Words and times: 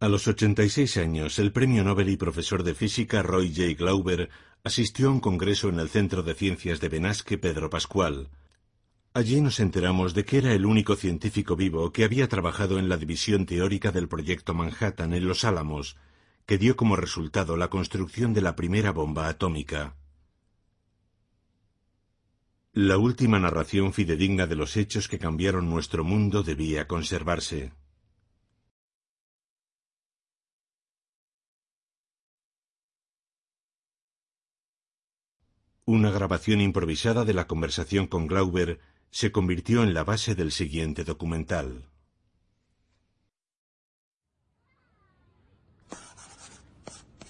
A 0.00 0.08
los 0.08 0.26
86 0.26 0.96
años, 0.96 1.38
el 1.38 1.52
premio 1.52 1.84
Nobel 1.84 2.08
y 2.08 2.16
profesor 2.16 2.62
de 2.62 2.74
física 2.74 3.22
Roy 3.22 3.54
J. 3.54 3.74
Glauber 3.74 4.30
asistió 4.64 5.08
a 5.08 5.10
un 5.10 5.20
congreso 5.20 5.68
en 5.68 5.78
el 5.78 5.90
Centro 5.90 6.22
de 6.22 6.34
Ciencias 6.34 6.80
de 6.80 6.88
Benasque 6.88 7.36
Pedro 7.36 7.68
Pascual. 7.68 8.30
Allí 9.12 9.42
nos 9.42 9.60
enteramos 9.60 10.14
de 10.14 10.24
que 10.24 10.38
era 10.38 10.54
el 10.54 10.64
único 10.64 10.96
científico 10.96 11.54
vivo 11.54 11.92
que 11.92 12.04
había 12.04 12.30
trabajado 12.30 12.78
en 12.78 12.88
la 12.88 12.96
división 12.96 13.44
teórica 13.44 13.92
del 13.92 14.08
proyecto 14.08 14.54
Manhattan 14.54 15.12
en 15.12 15.28
Los 15.28 15.44
Álamos, 15.44 15.98
que 16.46 16.56
dio 16.56 16.76
como 16.76 16.96
resultado 16.96 17.58
la 17.58 17.68
construcción 17.68 18.32
de 18.32 18.40
la 18.40 18.56
primera 18.56 18.92
bomba 18.92 19.28
atómica. 19.28 19.96
La 22.72 22.96
última 22.96 23.38
narración 23.38 23.92
fidedigna 23.92 24.46
de 24.46 24.54
los 24.56 24.78
hechos 24.78 25.08
que 25.08 25.18
cambiaron 25.18 25.68
nuestro 25.68 26.04
mundo 26.04 26.42
debía 26.42 26.88
conservarse. 26.88 27.72
Una 35.92 36.12
grabación 36.12 36.60
improvisada 36.60 37.24
de 37.24 37.34
la 37.34 37.48
conversación 37.48 38.06
con 38.06 38.28
Glauber 38.28 38.78
se 39.10 39.32
convirtió 39.32 39.82
en 39.82 39.92
la 39.92 40.04
base 40.04 40.36
del 40.36 40.52
siguiente 40.52 41.02
documental. 41.02 41.88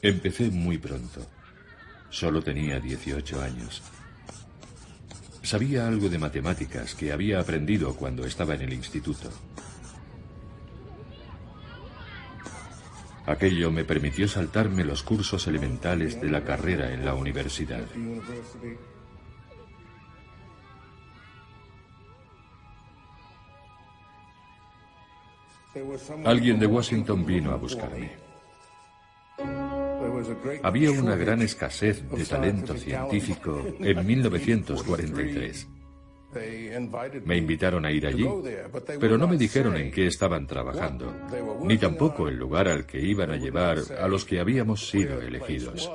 Empecé 0.03 0.51
muy 0.51 0.77
pronto. 0.77 1.27
Solo 2.11 2.43
tenía 2.43 2.79
18 2.79 3.41
años. 3.41 3.83
Sabía 5.43 5.89
algo 5.89 6.11
de 6.11 6.19
matemáticas 6.19 6.95
que 6.95 7.13
había 7.13 7.41
aprendido 7.41 7.97
cuando 7.97 8.27
estaba 8.27 8.57
en 8.57 8.61
el 8.61 8.75
instituto. 8.75 9.31
Aquello 13.31 13.71
me 13.71 13.85
permitió 13.85 14.27
saltarme 14.27 14.83
los 14.83 15.05
cursos 15.05 15.47
elementales 15.47 16.21
de 16.21 16.29
la 16.29 16.43
carrera 16.43 16.93
en 16.93 17.05
la 17.05 17.15
universidad. 17.15 17.85
Alguien 26.25 26.59
de 26.59 26.67
Washington 26.67 27.25
vino 27.25 27.53
a 27.53 27.57
buscarme. 27.57 28.11
Había 30.65 30.91
una 30.91 31.15
gran 31.15 31.41
escasez 31.43 32.03
de 32.11 32.25
talento 32.25 32.77
científico 32.77 33.65
en 33.79 34.05
1943. 34.05 35.69
Me 37.25 37.37
invitaron 37.37 37.85
a 37.85 37.91
ir 37.91 38.07
allí, 38.07 38.27
pero 39.01 39.19
no 39.19 39.27
me 39.27 39.37
dijeron 39.37 39.77
en 39.77 39.91
qué 39.91 40.07
estaban 40.07 40.47
trabajando, 40.47 41.13
ni 41.63 41.77
tampoco 41.77 42.29
el 42.29 42.37
lugar 42.37 42.69
al 42.69 42.87
que 42.87 43.01
iban 43.01 43.31
a 43.31 43.37
llevar 43.37 43.79
a 43.99 44.07
los 44.07 44.25
que 44.25 44.41
habíamos 44.41 44.89
sido 44.89 45.21
elegidos. 45.21 45.91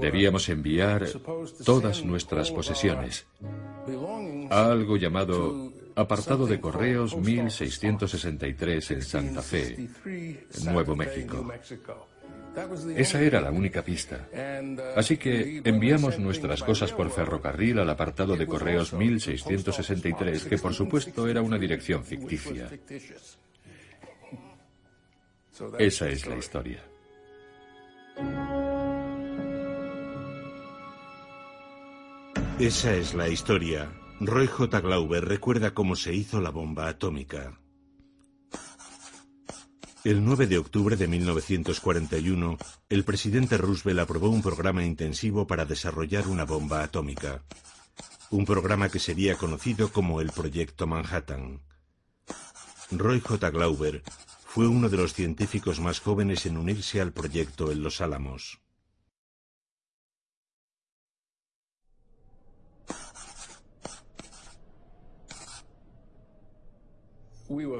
Debíamos 0.00 0.48
enviar 0.48 1.06
todas 1.64 2.04
nuestras 2.04 2.50
posesiones 2.50 3.26
a 4.50 4.66
algo 4.66 4.96
llamado 4.96 5.72
Apartado 5.94 6.46
de 6.46 6.58
Correos 6.58 7.16
1663 7.16 8.90
en 8.90 9.02
Santa 9.02 9.42
Fe, 9.42 9.88
Nuevo 10.64 10.96
México. 10.96 11.46
Esa 12.96 13.20
era 13.20 13.40
la 13.40 13.50
única 13.50 13.82
pista. 13.82 14.28
Así 14.96 15.16
que 15.16 15.60
enviamos 15.64 16.18
nuestras 16.18 16.62
cosas 16.62 16.92
por 16.92 17.10
ferrocarril 17.10 17.78
al 17.78 17.90
apartado 17.90 18.36
de 18.36 18.46
correos 18.46 18.92
1663, 18.92 20.44
que 20.44 20.58
por 20.58 20.74
supuesto 20.74 21.26
era 21.28 21.42
una 21.42 21.58
dirección 21.58 22.04
ficticia. 22.04 22.70
Esa 25.78 26.08
es 26.08 26.26
la 26.26 26.36
historia. 26.36 26.82
Esa 32.58 32.94
es 32.94 33.14
la 33.14 33.28
historia. 33.28 33.90
Roy 34.20 34.46
J. 34.46 34.80
Glauber 34.80 35.24
recuerda 35.24 35.74
cómo 35.74 35.96
se 35.96 36.14
hizo 36.14 36.40
la 36.40 36.50
bomba 36.50 36.88
atómica. 36.88 37.58
El 40.04 40.22
9 40.22 40.46
de 40.46 40.58
octubre 40.58 40.96
de 40.96 41.08
1941, 41.08 42.58
el 42.90 43.04
presidente 43.04 43.56
Roosevelt 43.56 44.00
aprobó 44.00 44.28
un 44.28 44.42
programa 44.42 44.84
intensivo 44.84 45.46
para 45.46 45.64
desarrollar 45.64 46.28
una 46.28 46.44
bomba 46.44 46.82
atómica. 46.82 47.42
Un 48.28 48.44
programa 48.44 48.90
que 48.90 48.98
sería 48.98 49.36
conocido 49.36 49.90
como 49.90 50.20
el 50.20 50.30
Proyecto 50.30 50.86
Manhattan. 50.86 51.62
Roy 52.90 53.20
J. 53.20 53.48
Glauber 53.48 54.02
fue 54.44 54.68
uno 54.68 54.90
de 54.90 54.98
los 54.98 55.14
científicos 55.14 55.80
más 55.80 56.00
jóvenes 56.00 56.44
en 56.44 56.58
unirse 56.58 57.00
al 57.00 57.14
proyecto 57.14 57.72
en 57.72 57.82
Los 57.82 58.02
Álamos. 58.02 58.60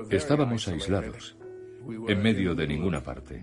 Estábamos 0.09 0.69
aislados 0.69 1.37
en 2.09 2.22
medio 2.22 2.55
de 2.55 2.67
ninguna 2.67 3.03
parte. 3.03 3.43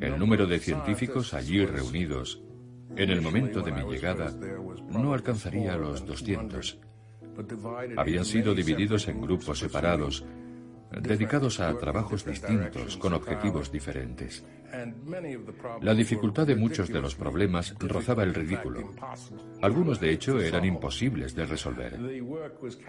El 0.00 0.18
número 0.18 0.46
de 0.46 0.58
científicos 0.58 1.34
allí 1.34 1.64
reunidos 1.64 2.42
en 2.96 3.10
el 3.10 3.22
momento 3.22 3.62
de 3.62 3.72
mi 3.72 3.82
llegada 3.90 4.32
no 4.88 5.14
alcanzaría 5.14 5.76
los 5.76 6.04
200. 6.04 6.78
Habían 7.96 8.24
sido 8.24 8.54
divididos 8.54 9.08
en 9.08 9.20
grupos 9.20 9.58
separados 9.58 10.24
dedicados 11.00 11.60
a 11.60 11.76
trabajos 11.78 12.24
distintos 12.24 12.96
con 12.96 13.14
objetivos 13.14 13.70
diferentes. 13.70 14.44
La 15.82 15.94
dificultad 15.94 16.46
de 16.46 16.56
muchos 16.56 16.88
de 16.88 17.00
los 17.00 17.14
problemas 17.14 17.74
rozaba 17.78 18.22
el 18.22 18.34
ridículo. 18.34 18.90
Algunos, 19.60 20.00
de 20.00 20.10
hecho, 20.10 20.40
eran 20.40 20.64
imposibles 20.64 21.34
de 21.34 21.44
resolver. 21.44 21.98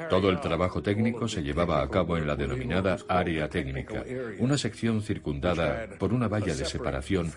Todo 0.10 0.30
el 0.30 0.40
trabajo 0.40 0.82
técnico 0.82 1.28
se 1.28 1.44
llevaba 1.44 1.82
a 1.82 1.90
cabo 1.90 2.18
en 2.18 2.26
la 2.26 2.36
denominada 2.36 2.98
área 3.10 3.50
técnica, 3.50 4.06
una 4.40 4.58
sección 4.58 5.02
circundada 5.02 5.90
por 6.00 6.14
una 6.14 6.28
valla 6.28 6.56
de 6.56 6.66
separación 6.66 7.32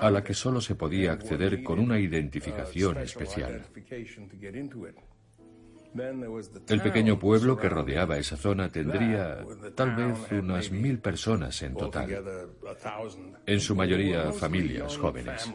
a 0.00 0.10
la 0.10 0.24
que 0.24 0.34
solo 0.34 0.60
se 0.60 0.74
podía 0.74 1.12
acceder 1.12 1.62
con 1.62 1.78
una 1.78 2.00
identificación 2.00 2.98
especial. 2.98 3.62
El 6.68 6.80
pequeño 6.80 7.18
pueblo 7.18 7.56
que 7.56 7.68
rodeaba 7.68 8.18
esa 8.18 8.36
zona 8.36 8.68
tendría 8.68 9.44
tal 9.74 9.96
vez 9.96 10.32
unas 10.32 10.70
mil 10.70 10.98
personas 10.98 11.62
en 11.62 11.74
total, 11.74 12.48
en 13.46 13.60
su 13.60 13.74
mayoría 13.74 14.32
familias 14.32 14.96
jóvenes. 14.96 15.52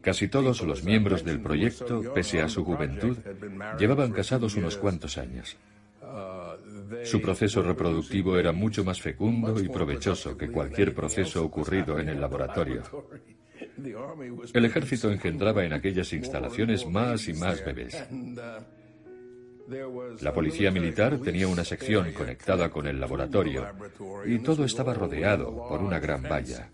Casi 0.00 0.28
todos 0.28 0.62
los 0.62 0.84
miembros 0.84 1.24
del 1.24 1.40
proyecto, 1.40 2.00
pese 2.14 2.40
a 2.40 2.48
su 2.48 2.64
juventud, 2.64 3.16
llevaban 3.78 4.12
casados 4.12 4.54
unos 4.54 4.76
cuantos 4.76 5.18
años. 5.18 5.56
Su 7.04 7.20
proceso 7.20 7.62
reproductivo 7.62 8.38
era 8.38 8.52
mucho 8.52 8.84
más 8.84 9.00
fecundo 9.00 9.60
y 9.60 9.68
provechoso 9.68 10.36
que 10.36 10.50
cualquier 10.50 10.94
proceso 10.94 11.44
ocurrido 11.44 11.98
en 11.98 12.08
el 12.08 12.20
laboratorio. 12.24 12.82
El 14.54 14.64
ejército 14.64 15.10
engendraba 15.10 15.64
en 15.64 15.72
aquellas 15.72 16.12
instalaciones 16.12 16.86
más 16.86 17.28
y 17.28 17.34
más 17.34 17.64
bebés. 17.64 17.96
La 20.20 20.32
policía 20.32 20.70
militar 20.70 21.18
tenía 21.18 21.48
una 21.48 21.64
sección 21.64 22.12
conectada 22.12 22.68
con 22.70 22.86
el 22.86 23.00
laboratorio 23.00 23.66
y 24.24 24.38
todo 24.38 24.64
estaba 24.64 24.94
rodeado 24.94 25.66
por 25.68 25.80
una 25.80 25.98
gran 25.98 26.22
valla. 26.22 26.70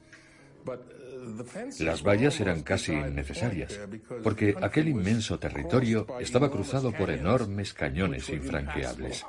Las 1.81 2.03
vallas 2.03 2.41
eran 2.41 2.63
casi 2.63 2.93
innecesarias, 2.93 3.81
porque 4.23 4.55
aquel 4.61 4.89
inmenso 4.89 5.39
territorio 5.39 6.07
estaba 6.21 6.51
cruzado 6.51 6.93
por 6.93 7.11
enormes 7.11 7.73
cañones 7.73 8.29
infranqueables. 8.29 9.25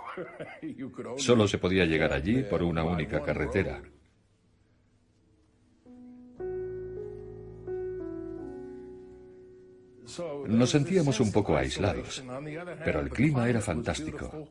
Solo 1.17 1.47
se 1.47 1.59
podía 1.59 1.85
llegar 1.85 2.11
allí 2.13 2.43
por 2.43 2.63
una 2.63 2.83
única 2.83 3.21
carretera. 3.21 3.81
Nos 10.47 10.69
sentíamos 10.69 11.19
un 11.19 11.31
poco 11.31 11.55
aislados, 11.55 12.23
pero 12.83 12.99
el 12.99 13.09
clima 13.09 13.49
era 13.49 13.61
fantástico. 13.61 14.47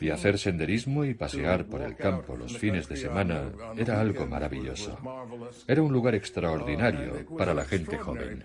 Y 0.00 0.08
hacer 0.08 0.38
senderismo 0.38 1.04
y 1.04 1.14
pasear 1.14 1.66
por 1.66 1.82
el 1.82 1.94
campo 1.96 2.36
los 2.36 2.56
fines 2.56 2.88
de 2.88 2.96
semana 2.96 3.52
era 3.76 4.00
algo 4.00 4.26
maravilloso. 4.26 4.98
Era 5.66 5.82
un 5.82 5.92
lugar 5.92 6.14
extraordinario 6.14 7.26
para 7.36 7.52
la 7.52 7.64
gente 7.64 7.98
joven. 7.98 8.44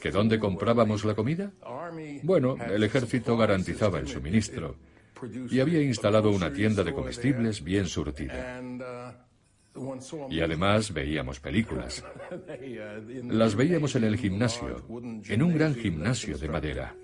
¿Que 0.00 0.10
dónde 0.10 0.38
comprábamos 0.38 1.04
la 1.04 1.14
comida? 1.14 1.50
Bueno, 2.22 2.56
el 2.56 2.82
ejército 2.82 3.36
garantizaba 3.36 3.98
el 3.98 4.08
suministro 4.08 4.76
y 5.50 5.60
había 5.60 5.82
instalado 5.82 6.30
una 6.30 6.52
tienda 6.52 6.82
de 6.82 6.94
comestibles 6.94 7.62
bien 7.62 7.86
surtida. 7.86 8.62
Y 10.30 10.40
además 10.40 10.92
veíamos 10.92 11.40
películas. 11.40 12.04
Las 13.24 13.54
veíamos 13.54 13.94
en 13.96 14.04
el 14.04 14.16
gimnasio, 14.16 14.84
en 15.28 15.42
un 15.42 15.54
gran 15.54 15.74
gimnasio 15.74 16.38
de 16.38 16.48
madera. 16.48 16.96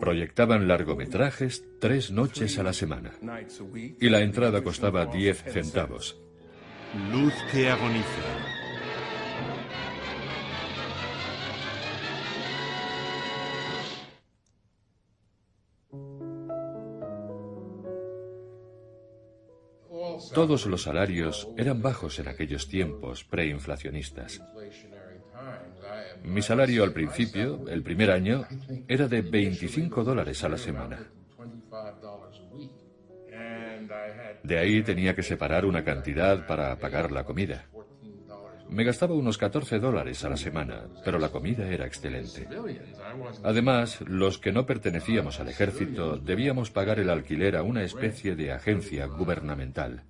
Proyectaban 0.00 0.66
largometrajes 0.66 1.64
tres 1.78 2.10
noches 2.10 2.58
a 2.58 2.62
la 2.62 2.72
semana 2.72 3.12
y 4.00 4.08
la 4.08 4.20
entrada 4.20 4.62
costaba 4.62 5.04
10 5.06 5.44
centavos. 5.52 6.18
Luz 7.12 7.34
que 7.52 7.68
agoniza. 7.68 8.53
Todos 20.34 20.66
los 20.66 20.82
salarios 20.82 21.48
eran 21.56 21.80
bajos 21.80 22.18
en 22.18 22.28
aquellos 22.28 22.68
tiempos 22.68 23.24
preinflacionistas. 23.24 24.42
Mi 26.24 26.42
salario 26.42 26.84
al 26.84 26.92
principio, 26.92 27.68
el 27.68 27.82
primer 27.82 28.10
año, 28.10 28.46
era 28.88 29.06
de 29.08 29.22
25 29.22 30.02
dólares 30.02 30.42
a 30.42 30.48
la 30.48 30.58
semana. 30.58 30.98
De 34.42 34.58
ahí 34.58 34.82
tenía 34.82 35.14
que 35.14 35.22
separar 35.22 35.64
una 35.64 35.84
cantidad 35.84 36.46
para 36.46 36.78
pagar 36.78 37.12
la 37.12 37.24
comida. 37.24 37.66
Me 38.68 38.84
gastaba 38.84 39.14
unos 39.14 39.38
14 39.38 39.78
dólares 39.78 40.24
a 40.24 40.30
la 40.30 40.36
semana, 40.36 40.84
pero 41.04 41.18
la 41.18 41.28
comida 41.28 41.68
era 41.68 41.86
excelente. 41.86 42.48
Además, 43.42 44.00
los 44.02 44.38
que 44.38 44.52
no 44.52 44.66
pertenecíamos 44.66 45.38
al 45.40 45.48
ejército 45.48 46.16
debíamos 46.16 46.70
pagar 46.70 46.98
el 46.98 47.10
alquiler 47.10 47.56
a 47.56 47.62
una 47.62 47.82
especie 47.84 48.34
de 48.34 48.52
agencia 48.52 49.06
gubernamental. 49.06 50.02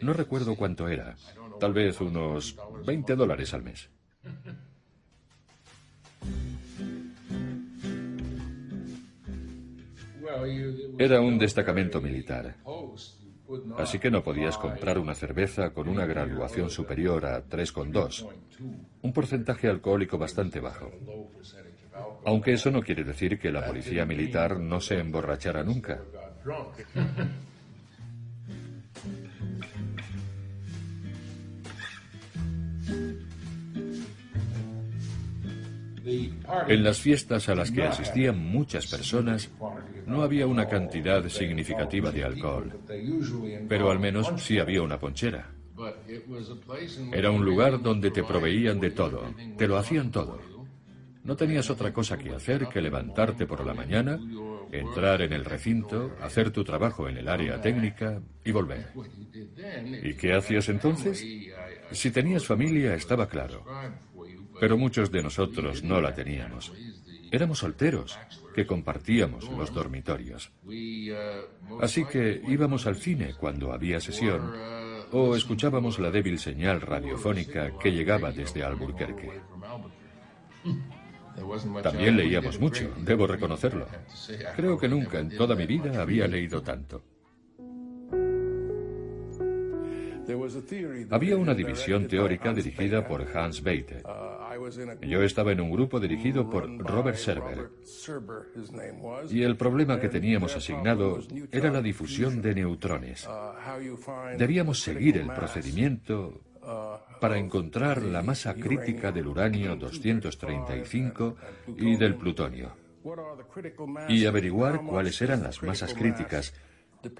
No 0.00 0.12
recuerdo 0.12 0.56
cuánto 0.56 0.88
era, 0.88 1.16
tal 1.60 1.72
vez 1.72 2.00
unos 2.00 2.56
20 2.84 3.14
dólares 3.16 3.54
al 3.54 3.62
mes. 3.62 3.88
Era 10.98 11.20
un 11.20 11.38
destacamento 11.38 12.00
militar. 12.00 12.56
Así 13.76 13.98
que 13.98 14.10
no 14.10 14.22
podías 14.22 14.56
comprar 14.56 14.98
una 14.98 15.14
cerveza 15.14 15.70
con 15.70 15.88
una 15.88 16.06
graduación 16.06 16.70
superior 16.70 17.26
a 17.26 17.44
3,2, 17.44 18.26
un 19.02 19.12
porcentaje 19.12 19.68
alcohólico 19.68 20.16
bastante 20.16 20.60
bajo. 20.60 20.90
Aunque 22.24 22.54
eso 22.54 22.70
no 22.70 22.82
quiere 22.82 23.04
decir 23.04 23.38
que 23.38 23.52
la 23.52 23.66
policía 23.66 24.06
militar 24.06 24.58
no 24.58 24.80
se 24.80 24.98
emborrachara 24.98 25.62
nunca. 25.62 26.00
En 36.68 36.82
las 36.82 37.00
fiestas 37.00 37.48
a 37.48 37.54
las 37.54 37.70
que 37.70 37.84
asistían 37.84 38.38
muchas 38.38 38.86
personas, 38.86 39.50
no 40.06 40.22
había 40.22 40.46
una 40.46 40.66
cantidad 40.66 41.26
significativa 41.28 42.10
de 42.10 42.24
alcohol, 42.24 42.72
pero 43.68 43.90
al 43.90 43.98
menos 43.98 44.32
sí 44.36 44.58
había 44.58 44.82
una 44.82 44.98
ponchera. 44.98 45.50
Era 47.12 47.30
un 47.30 47.44
lugar 47.44 47.80
donde 47.82 48.10
te 48.10 48.22
proveían 48.22 48.80
de 48.80 48.90
todo, 48.90 49.34
te 49.56 49.66
lo 49.66 49.76
hacían 49.76 50.10
todo. 50.10 50.38
No 51.24 51.36
tenías 51.36 51.70
otra 51.70 51.92
cosa 51.92 52.18
que 52.18 52.34
hacer 52.34 52.68
que 52.68 52.82
levantarte 52.82 53.46
por 53.46 53.64
la 53.64 53.72
mañana, 53.72 54.20
entrar 54.70 55.22
en 55.22 55.32
el 55.32 55.44
recinto, 55.44 56.10
hacer 56.20 56.50
tu 56.50 56.64
trabajo 56.64 57.08
en 57.08 57.16
el 57.16 57.28
área 57.28 57.60
técnica 57.60 58.20
y 58.44 58.52
volver. 58.52 58.86
¿Y 60.02 60.14
qué 60.14 60.34
hacías 60.34 60.68
entonces? 60.68 61.24
Si 61.90 62.10
tenías 62.10 62.44
familia, 62.44 62.94
estaba 62.94 63.28
claro. 63.28 63.64
Pero 64.60 64.76
muchos 64.76 65.10
de 65.10 65.22
nosotros 65.22 65.82
no 65.82 66.00
la 66.00 66.14
teníamos. 66.14 66.72
Éramos 67.30 67.58
solteros, 67.58 68.18
que 68.54 68.66
compartíamos 68.66 69.50
los 69.50 69.72
dormitorios. 69.72 70.52
Así 71.80 72.04
que 72.04 72.40
íbamos 72.46 72.86
al 72.86 72.96
cine 72.96 73.34
cuando 73.38 73.72
había 73.72 74.00
sesión 74.00 74.52
o 75.10 75.36
escuchábamos 75.36 75.98
la 75.98 76.10
débil 76.10 76.38
señal 76.38 76.80
radiofónica 76.80 77.76
que 77.78 77.90
llegaba 77.90 78.30
desde 78.30 78.62
Albuquerque. 78.62 79.30
También 81.82 82.16
leíamos 82.16 82.60
mucho, 82.60 82.92
debo 82.98 83.26
reconocerlo. 83.26 83.86
Creo 84.56 84.78
que 84.78 84.88
nunca 84.88 85.18
en 85.18 85.36
toda 85.36 85.54
mi 85.54 85.66
vida 85.66 86.00
había 86.00 86.26
leído 86.26 86.62
tanto. 86.62 87.02
Había 91.10 91.36
una 91.36 91.54
división 91.54 92.08
teórica 92.08 92.52
dirigida 92.52 93.06
por 93.06 93.26
Hans 93.36 93.62
Bethe. 93.62 94.02
Yo 95.02 95.22
estaba 95.22 95.52
en 95.52 95.60
un 95.60 95.70
grupo 95.70 96.00
dirigido 96.00 96.48
por 96.48 96.68
Robert 96.78 97.16
Serber. 97.16 97.70
Y 99.30 99.42
el 99.42 99.56
problema 99.56 100.00
que 100.00 100.08
teníamos 100.08 100.56
asignado 100.56 101.20
era 101.50 101.70
la 101.70 101.82
difusión 101.82 102.42
de 102.42 102.54
neutrones. 102.54 103.28
Debíamos 104.38 104.80
seguir 104.80 105.18
el 105.18 105.28
procedimiento 105.28 106.40
para 107.20 107.38
encontrar 107.38 108.02
la 108.02 108.22
masa 108.22 108.54
crítica 108.54 109.12
del 109.12 109.28
uranio 109.28 109.76
235 109.76 111.36
y 111.78 111.96
del 111.96 112.16
plutonio. 112.16 112.72
Y 114.08 114.24
averiguar 114.24 114.82
cuáles 114.82 115.20
eran 115.20 115.42
las 115.42 115.62
masas 115.62 115.94
críticas 115.94 116.54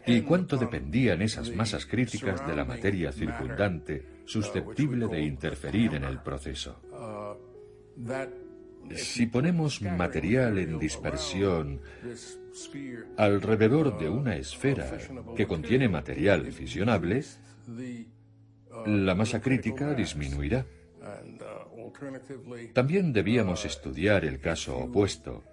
y 0.06 0.20
cuánto 0.22 0.56
dependían 0.56 1.22
esas 1.22 1.54
masas 1.54 1.86
críticas 1.86 2.46
de 2.46 2.56
la 2.56 2.64
materia 2.64 3.12
circundante 3.12 4.04
susceptible 4.24 5.06
de 5.08 5.22
interferir 5.22 5.94
en 5.94 6.04
el 6.04 6.20
proceso. 6.20 6.80
Si 8.94 9.26
ponemos 9.26 9.80
material 9.80 10.58
en 10.58 10.78
dispersión 10.78 11.80
alrededor 13.16 13.98
de 13.98 14.08
una 14.08 14.36
esfera 14.36 14.98
que 15.36 15.46
contiene 15.46 15.88
material 15.88 16.52
fisionable, 16.52 17.22
la 18.86 19.14
masa 19.14 19.40
crítica 19.40 19.94
disminuirá. 19.94 20.66
También 22.72 23.12
debíamos 23.12 23.64
estudiar 23.64 24.24
el 24.24 24.40
caso 24.40 24.76
opuesto, 24.76 25.44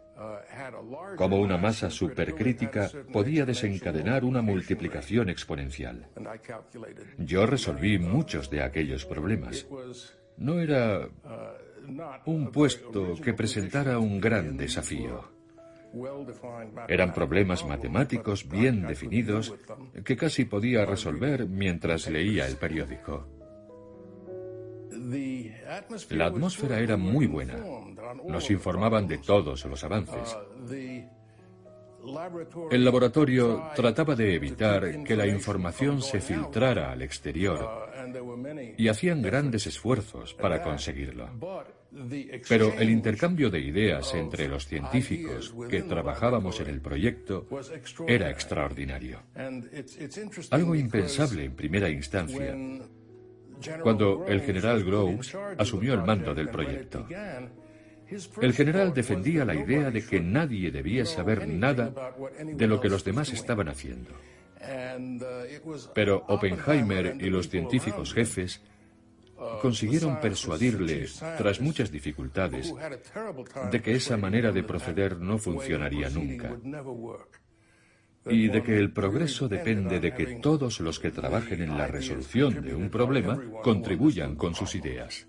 cómo 1.16 1.40
una 1.40 1.58
masa 1.58 1.90
supercrítica 1.90 2.90
podía 3.12 3.46
desencadenar 3.46 4.24
una 4.24 4.42
multiplicación 4.42 5.30
exponencial. 5.30 6.08
Yo 7.18 7.46
resolví 7.46 8.00
muchos 8.00 8.50
de 8.50 8.64
aquellos 8.64 9.06
problemas. 9.06 9.68
No 10.38 10.60
era 10.60 11.08
un 12.26 12.52
puesto 12.52 13.16
que 13.16 13.34
presentara 13.34 14.00
un 14.00 14.20
gran 14.20 14.58
desafío. 14.58 15.42
Eran 16.88 17.14
problemas 17.14 17.66
matemáticos 17.66 18.48
bien 18.48 18.88
definidos 18.88 19.54
que 20.06 20.16
casi 20.16 20.46
podía 20.46 20.86
resolver 20.86 21.48
mientras 21.48 22.10
leía 22.10 22.48
el 22.48 22.56
periódico. 22.56 23.28
La 26.10 26.26
atmósfera 26.28 26.80
era 26.80 26.96
muy 26.96 27.28
buena. 27.28 27.58
Nos 28.28 28.50
informaban 28.52 29.08
de 29.08 29.18
todos 29.20 29.66
los 29.66 29.84
avances. 29.84 30.38
El 32.72 32.84
laboratorio 32.84 33.70
trataba 33.76 34.16
de 34.16 34.36
evitar 34.36 35.04
que 35.04 35.16
la 35.16 35.28
información 35.28 36.02
se 36.02 36.20
filtrara 36.20 36.92
al 36.92 37.02
exterior 37.04 37.92
y 38.78 38.88
hacían 38.88 39.22
grandes 39.22 39.68
esfuerzos 39.68 40.34
para 40.34 40.64
conseguirlo. 40.64 41.30
Pero 42.48 42.74
el 42.74 42.90
intercambio 42.90 43.50
de 43.50 43.60
ideas 43.60 44.14
entre 44.16 44.48
los 44.48 44.66
científicos 44.66 45.54
que 45.70 45.84
trabajábamos 45.84 46.60
en 46.62 46.68
el 46.70 46.82
proyecto 46.82 47.46
era 48.08 48.30
extraordinario. 48.30 49.20
Algo 50.50 50.74
impensable 50.74 51.46
en 51.46 51.56
primera 51.56 51.90
instancia 51.90 52.56
cuando 53.84 54.26
el 54.28 54.42
general 54.42 54.84
Groves 54.84 55.36
asumió 55.58 55.94
el 55.94 56.04
mando 56.04 56.34
del 56.34 56.50
proyecto. 56.50 57.06
El 58.42 58.54
general 58.54 58.94
defendía 58.94 59.46
la 59.46 59.56
idea 59.56 59.92
de 59.92 60.06
que 60.06 60.20
nadie 60.20 60.72
debía 60.72 61.06
saber 61.06 61.48
nada 61.48 61.94
de 62.44 62.68
lo 62.68 62.80
que 62.82 62.90
los 62.90 63.04
demás 63.04 63.32
estaban 63.32 63.70
haciendo. 63.70 64.12
Pero 65.94 66.24
Oppenheimer 66.28 67.18
y 67.20 67.30
los 67.30 67.50
científicos 67.50 68.14
jefes 68.14 68.62
consiguieron 69.62 70.20
persuadirle, 70.20 71.08
tras 71.38 71.62
muchas 71.62 71.92
dificultades, 71.92 72.74
de 73.72 73.82
que 73.82 73.94
esa 73.94 74.18
manera 74.18 74.52
de 74.52 74.64
proceder 74.64 75.18
no 75.18 75.38
funcionaría 75.38 76.10
nunca 76.10 76.56
y 78.30 78.50
de 78.50 78.62
que 78.62 78.78
el 78.78 78.92
progreso 78.92 79.48
depende 79.48 80.00
de 80.00 80.14
que 80.14 80.40
todos 80.42 80.80
los 80.80 81.00
que 81.00 81.12
trabajen 81.12 81.62
en 81.62 81.78
la 81.78 81.88
resolución 81.88 82.62
de 82.62 82.76
un 82.76 82.90
problema 82.90 83.42
contribuyan 83.64 84.36
con 84.36 84.54
sus 84.54 84.76
ideas. 84.76 85.28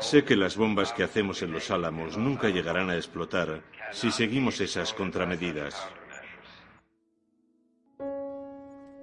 Sé 0.00 0.24
que 0.24 0.36
las 0.36 0.56
bombas 0.56 0.92
que 0.92 1.02
hacemos 1.02 1.42
en 1.42 1.52
los 1.52 1.70
álamos 1.70 2.16
nunca 2.16 2.48
llegarán 2.48 2.90
a 2.90 2.96
explotar 2.96 3.62
si 3.92 4.10
seguimos 4.10 4.60
esas 4.60 4.92
contramedidas. 4.94 5.74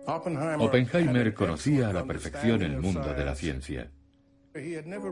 Oppenheimer 0.08 1.34
conocía 1.34 1.90
a 1.90 1.94
la 1.94 2.06
perfección 2.06 2.62
el 2.62 2.78
mundo 2.80 3.14
de 3.14 3.26
la 3.26 3.36
ciencia. 3.36 3.92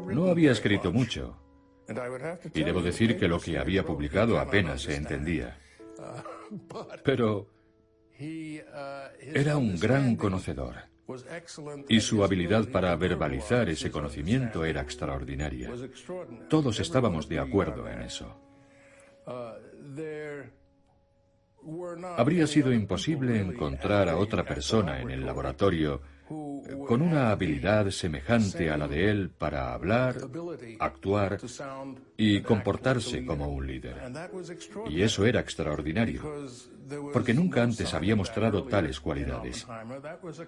No 0.06 0.28
había 0.28 0.52
escrito 0.52 0.92
mucho, 0.92 1.44
y 2.54 2.64
debo 2.64 2.82
decir 2.82 3.18
que 3.18 3.28
lo 3.28 3.40
que 3.40 3.58
había 3.58 3.84
publicado 3.84 4.40
apenas 4.40 4.84
se 4.84 4.96
entendía. 4.96 5.58
Pero 7.04 7.48
era 8.18 9.58
un 9.58 9.78
gran 9.80 10.16
conocedor. 10.16 10.93
Y 11.90 12.00
su 12.00 12.24
habilidad 12.24 12.70
para 12.70 12.96
verbalizar 12.96 13.70
ese 13.70 13.92
conocimiento 13.92 14.64
era 14.64 14.82
extraordinaria. 14.82 15.72
Todos 16.50 16.80
estábamos 16.80 17.28
de 17.28 17.40
acuerdo 17.40 17.88
en 17.90 18.02
eso. 18.02 18.40
Habría 22.18 22.48
sido 22.48 22.74
imposible 22.74 23.40
encontrar 23.40 24.10
a 24.10 24.18
otra 24.18 24.44
persona 24.44 25.02
en 25.02 25.10
el 25.12 25.26
laboratorio 25.26 26.02
con 26.88 27.02
una 27.02 27.32
habilidad 27.32 27.90
semejante 27.90 28.70
a 28.70 28.78
la 28.78 28.88
de 28.88 29.10
él 29.10 29.30
para 29.30 29.74
hablar, 29.74 30.16
actuar 30.80 31.40
y 32.18 32.42
comportarse 32.42 33.26
como 33.26 33.50
un 33.50 33.68
líder. 33.68 33.96
Y 34.90 35.02
eso 35.02 35.26
era 35.26 35.40
extraordinario, 35.40 36.22
porque 37.12 37.34
nunca 37.34 37.64
antes 37.64 37.94
había 37.94 38.16
mostrado 38.16 38.64
tales 38.64 39.00
cualidades. 39.00 39.66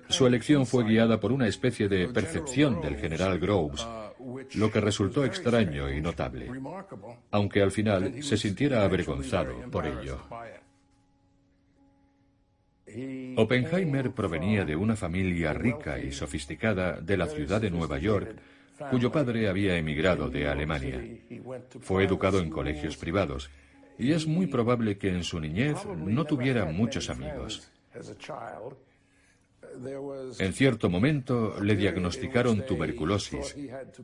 Su 0.10 0.28
elección 0.28 0.66
fue 0.66 0.84
guiada 0.84 1.20
por 1.20 1.32
una 1.32 1.48
especie 1.48 1.88
de 1.88 2.08
percepción 2.10 2.82
del 2.82 2.98
general 2.98 3.40
Groves, 3.40 3.88
lo 4.56 4.72
que 4.72 4.82
resultó 4.82 5.26
extraño 5.26 5.92
y 5.92 6.02
notable, 6.02 6.50
aunque 7.32 7.62
al 7.62 7.72
final 7.72 8.24
se 8.24 8.38
sintiera 8.38 8.84
avergonzado 8.84 9.70
por 9.72 9.86
ello. 9.86 10.20
Oppenheimer 13.38 14.12
provenía 14.12 14.66
de 14.66 14.76
una 14.76 14.96
familia 14.96 15.54
rica 15.54 16.00
y 16.00 16.12
sofisticada 16.12 17.00
de 17.02 17.18
la 17.18 17.28
ciudad 17.28 17.62
de 17.62 17.72
Nueva 17.72 18.00
York, 18.00 18.36
cuyo 18.90 19.12
padre 19.12 19.48
había 19.50 19.78
emigrado 19.78 20.30
de 20.30 20.48
Alemania. 20.48 21.02
Fue 21.82 22.04
educado 22.04 22.40
en 22.40 22.50
colegios 22.50 22.98
privados, 22.98 23.50
y 23.98 24.12
es 24.12 24.28
muy 24.28 24.48
probable 24.48 24.98
que 24.98 25.10
en 25.10 25.24
su 25.24 25.40
niñez 25.40 25.78
no 25.86 26.26
tuviera 26.26 26.66
muchos 26.66 27.10
amigos. 27.10 27.72
En 30.40 30.54
cierto 30.54 30.90
momento 30.90 31.56
le 31.62 31.76
diagnosticaron 31.76 32.66
tuberculosis 32.66 33.56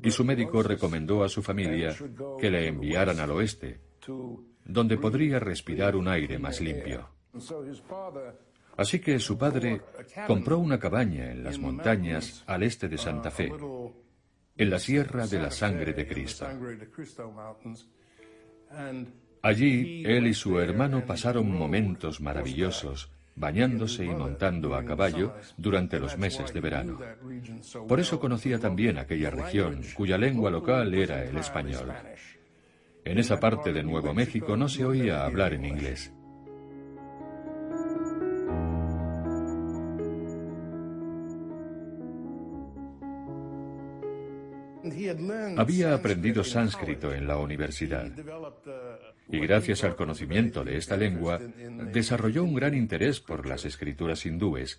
y 0.04 0.12
su 0.12 0.26
médico 0.26 0.64
recomendó 0.64 1.24
a 1.24 1.30
su 1.30 1.42
familia 1.42 1.96
que 2.40 2.50
le 2.50 2.68
enviaran 2.68 3.20
al 3.20 3.32
oeste, 3.32 3.80
donde 4.66 4.98
podría 4.98 5.40
respirar 5.40 5.96
un 5.96 6.08
aire 6.08 6.40
más 6.40 6.60
limpio. 6.60 7.10
Así 8.78 9.00
que 9.00 9.20
su 9.20 9.38
padre 9.38 9.82
compró 10.28 10.58
una 10.58 10.80
cabaña 10.80 11.32
en 11.32 11.44
las 11.44 11.60
montañas 11.60 12.44
al 12.48 12.64
este 12.64 12.88
de 12.88 12.98
Santa 12.98 13.32
Fe, 13.32 13.52
en 14.58 14.70
la 14.70 14.80
Sierra 14.80 15.28
de 15.28 15.40
la 15.40 15.52
Sangre 15.52 15.94
de 15.94 16.08
Cristo. 16.08 16.48
Allí, 19.42 20.04
él 20.06 20.28
y 20.28 20.34
su 20.34 20.60
hermano 20.60 21.06
pasaron 21.06 21.52
momentos 21.52 22.22
maravillosos, 22.22 23.10
bañándose 23.36 24.06
y 24.06 24.10
montando 24.10 24.76
a 24.76 24.86
caballo 24.86 25.34
durante 25.58 26.00
los 26.00 26.18
meses 26.18 26.54
de 26.54 26.60
verano. 26.60 27.00
Por 27.88 28.00
eso 28.00 28.20
conocía 28.20 28.60
también 28.60 28.98
aquella 28.98 29.32
región, 29.32 29.82
cuya 29.96 30.18
lengua 30.18 30.52
local 30.52 30.94
era 30.94 31.24
el 31.24 31.38
español. 31.38 31.92
En 33.04 33.18
esa 33.18 33.40
parte 33.40 33.74
de 33.74 33.82
Nuevo 33.84 34.14
México 34.14 34.56
no 34.56 34.70
se 34.70 34.86
oía 34.86 35.26
hablar 35.26 35.54
en 35.54 35.66
inglés. 35.66 36.14
Había 45.58 45.94
aprendido 45.94 46.44
sánscrito 46.44 47.14
en 47.14 47.28
la 47.28 47.38
universidad 47.38 48.12
y 49.30 49.40
gracias 49.40 49.84
al 49.84 49.96
conocimiento 49.96 50.64
de 50.64 50.78
esta 50.78 50.98
lengua 50.98 51.40
desarrolló 51.94 52.44
un 52.44 52.56
gran 52.56 52.74
interés 52.76 53.20
por 53.20 53.48
las 53.48 53.66
escrituras 53.66 54.26
hindúes 54.26 54.78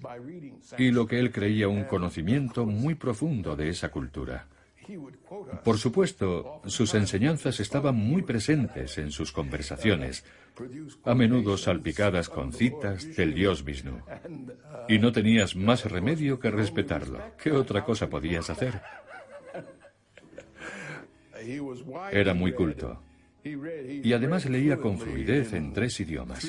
y 0.76 0.90
lo 0.90 1.07
que 1.07 1.19
él 1.19 1.33
creía 1.33 1.69
un 1.69 1.85
conocimiento 1.85 2.66
muy 2.66 2.95
profundo 2.95 3.57
de 3.57 3.71
esa 3.71 3.90
cultura. 3.90 4.47
Por 5.64 5.78
supuesto, 5.78 6.61
sus 6.66 6.95
enseñanzas 6.95 7.61
estaban 7.61 7.95
muy 7.95 8.23
presentes 8.23 8.99
en 8.99 9.11
sus 9.11 9.33
conversaciones, 9.33 10.25
a 11.04 11.14
menudo 11.14 11.57
salpicadas 11.57 12.28
con 12.28 12.52
citas 12.52 13.16
del 13.16 13.33
dios 13.33 13.64
Vishnu. 13.64 14.02
Y 14.88 14.99
no 14.99 15.12
tenías 15.12 15.54
más 15.57 15.85
remedio 15.85 16.38
que 16.38 16.50
respetarlo. 16.50 17.21
¿Qué 17.40 17.52
otra 17.52 17.85
cosa 17.85 18.11
podías 18.11 18.50
hacer? 18.50 18.83
Era 22.11 22.34
muy 22.34 22.52
culto. 22.52 23.02
Y 23.44 24.12
además 24.12 24.49
leía 24.49 24.76
con 24.76 24.99
fluidez 24.99 25.52
en 25.52 25.72
tres 25.72 25.99
idiomas. 26.00 26.49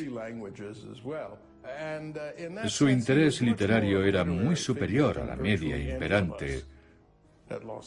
Su 2.67 2.89
interés 2.89 3.41
literario 3.41 4.03
era 4.03 4.23
muy 4.23 4.55
superior 4.55 5.19
a 5.19 5.25
la 5.25 5.35
media 5.35 5.77
imperante 5.77 6.63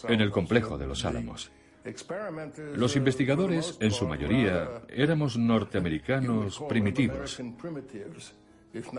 en 0.09 0.21
el 0.21 0.31
complejo 0.31 0.79
de 0.79 0.87
los 0.87 1.05
Álamos. 1.05 1.51
Los 2.75 2.97
investigadores, 2.97 3.77
en 3.81 3.93
su 3.93 4.09
mayoría, 4.09 4.83
éramos 4.89 5.37
norteamericanos 5.37 6.65
primitivos 6.69 7.41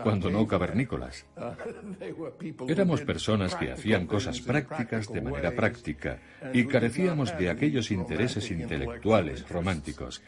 cuando 0.02 0.30
no 0.30 0.46
cavernícolas. 0.46 1.26
Éramos 2.68 3.02
personas 3.02 3.54
que 3.54 3.72
hacían 3.72 4.06
cosas 4.06 4.40
prácticas 4.40 5.08
de 5.12 5.20
manera 5.20 5.54
práctica 5.54 6.20
y 6.52 6.66
carecíamos 6.66 7.36
de 7.36 7.50
aquellos 7.50 7.90
intereses 7.90 8.50
intelectuales 8.50 9.48
románticos, 9.48 10.22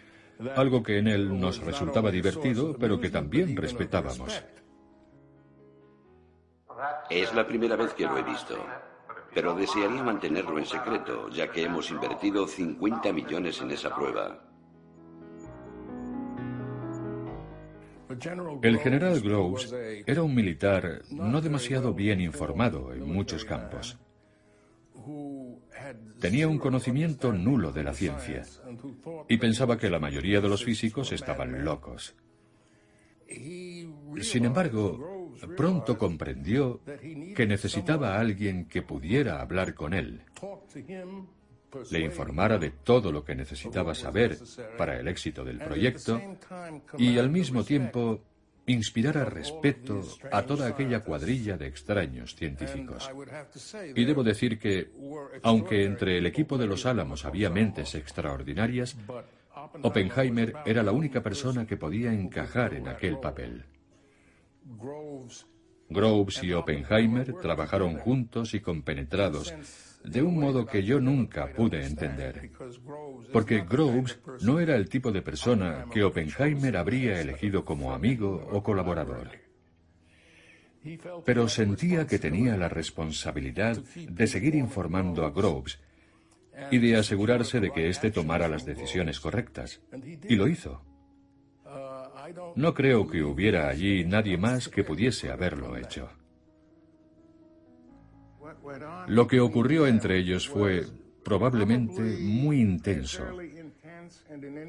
algo 0.57 0.83
que 0.83 0.99
en 0.99 1.09
él 1.09 1.39
nos 1.39 1.61
resultaba 1.61 2.11
divertido, 2.11 2.77
pero 2.79 3.01
que 3.01 3.11
también 3.11 3.57
respetábamos. 3.57 4.43
Es 7.11 7.35
la 7.35 7.47
primera 7.47 7.77
vez 7.77 7.93
que 7.93 8.05
lo 8.05 8.17
he 8.17 8.23
visto, 8.23 8.57
pero 9.35 9.55
desearía 9.55 10.03
mantenerlo 10.03 10.59
en 10.59 10.67
secreto, 10.67 11.29
ya 11.29 11.51
que 11.51 11.65
hemos 11.65 11.91
invertido 11.91 12.47
50 12.47 13.13
millones 13.13 13.61
en 13.61 13.71
esa 13.71 13.95
prueba. 13.95 14.50
El 18.63 18.79
general 18.79 19.21
Groves 19.21 19.73
era 20.07 20.23
un 20.23 20.35
militar 20.35 21.03
no 21.11 21.41
demasiado 21.41 21.95
bien 21.95 22.21
informado 22.21 22.93
en 22.93 23.07
muchos 23.07 23.45
campos. 23.45 23.99
Tenía 26.19 26.49
un 26.49 26.59
conocimiento 26.59 27.33
nulo 27.33 27.73
de 27.73 27.85
la 27.85 27.95
ciencia 27.95 28.43
y 29.29 29.37
pensaba 29.39 29.79
que 29.79 29.91
la 29.91 30.01
mayoría 30.01 30.41
de 30.41 30.49
los 30.49 30.65
físicos 30.65 31.13
estaban 31.13 31.65
locos. 31.65 32.17
Sin 33.29 34.45
embargo, 34.45 35.33
pronto 35.57 35.97
comprendió 35.97 36.81
que 37.37 37.47
necesitaba 37.47 38.17
a 38.17 38.21
alguien 38.21 38.67
que 38.67 38.83
pudiera 38.83 39.41
hablar 39.41 39.75
con 39.75 39.95
él 39.95 40.23
le 41.91 42.01
informara 42.01 42.59
de 42.59 42.71
todo 42.71 43.13
lo 43.13 43.25
que 43.25 43.35
necesitaba 43.35 43.95
saber 43.95 44.39
para 44.77 44.99
el 44.99 45.09
éxito 45.09 45.45
del 45.45 45.59
proyecto 45.59 46.21
y 46.99 47.19
al 47.19 47.31
mismo 47.31 47.65
tiempo 47.65 48.23
inspirara 48.67 49.25
respeto 49.25 50.03
a 50.31 50.43
toda 50.43 50.69
aquella 50.69 51.01
cuadrilla 51.01 51.57
de 51.57 51.67
extraños 51.67 52.35
científicos. 52.37 53.11
Y 53.95 54.05
debo 54.05 54.23
decir 54.23 54.59
que, 54.59 54.91
aunque 55.43 55.85
entre 55.85 56.19
el 56.19 56.27
equipo 56.27 56.57
de 56.59 56.67
los 56.67 56.87
Álamos 56.87 57.25
había 57.25 57.51
mentes 57.51 57.95
extraordinarias, 57.95 58.97
Oppenheimer 59.83 60.55
era 60.65 60.83
la 60.83 60.93
única 60.93 61.23
persona 61.23 61.67
que 61.67 61.77
podía 61.77 62.13
encajar 62.13 62.75
en 62.75 62.89
aquel 62.89 63.19
papel. 63.19 63.65
Groves 65.89 66.43
y 66.45 66.53
Oppenheimer 66.53 67.35
trabajaron 67.35 67.99
juntos 67.99 68.55
y 68.55 68.61
compenetrados 68.61 69.53
de 70.05 70.23
un 70.23 70.39
modo 70.39 70.67
que 70.67 70.83
yo 70.83 71.01
nunca 71.01 71.53
pude 71.53 71.85
entender. 71.85 72.51
Porque 73.33 73.65
Groves 73.69 74.19
no 74.43 74.61
era 74.61 74.77
el 74.77 74.89
tipo 74.89 75.13
de 75.13 75.23
persona 75.23 75.87
que 75.93 76.03
Oppenheimer 76.03 76.77
habría 76.77 77.21
elegido 77.21 77.65
como 77.65 77.93
amigo 77.93 78.49
o 78.51 78.63
colaborador. 78.63 79.31
Pero 81.25 81.49
sentía 81.49 82.07
que 82.07 82.19
tenía 82.19 82.57
la 82.57 82.69
responsabilidad 82.69 83.77
de 83.77 84.27
seguir 84.27 84.55
informando 84.55 85.27
a 85.27 85.31
Groves 85.31 85.79
y 86.71 86.79
de 86.79 86.97
asegurarse 86.97 87.61
de 87.61 87.71
que 87.71 87.89
éste 87.89 88.11
tomara 88.11 88.49
las 88.49 88.65
decisiones 88.65 89.21
correctas. 89.21 89.81
Y 90.29 90.37
lo 90.37 90.49
hizo. 90.49 90.83
No 92.57 92.75
creo 92.75 93.07
que 93.09 93.23
hubiera 93.23 93.69
allí 93.69 94.05
nadie 94.05 94.37
más 94.37 94.69
que 94.69 94.85
pudiese 94.85 95.31
haberlo 95.31 95.77
hecho. 95.77 96.09
Lo 99.09 99.27
que 99.27 99.41
ocurrió 99.41 99.87
entre 99.87 100.19
ellos 100.19 100.49
fue 100.49 100.85
probablemente 101.25 102.01
muy 102.21 102.61
intenso 102.61 103.25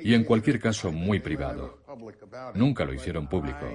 y 0.01 0.13
en 0.13 0.23
cualquier 0.23 0.59
caso 0.59 0.91
muy 0.91 1.19
privado. 1.19 1.79
Nunca 2.55 2.85
lo 2.85 2.93
hicieron 2.93 3.27
público. 3.27 3.67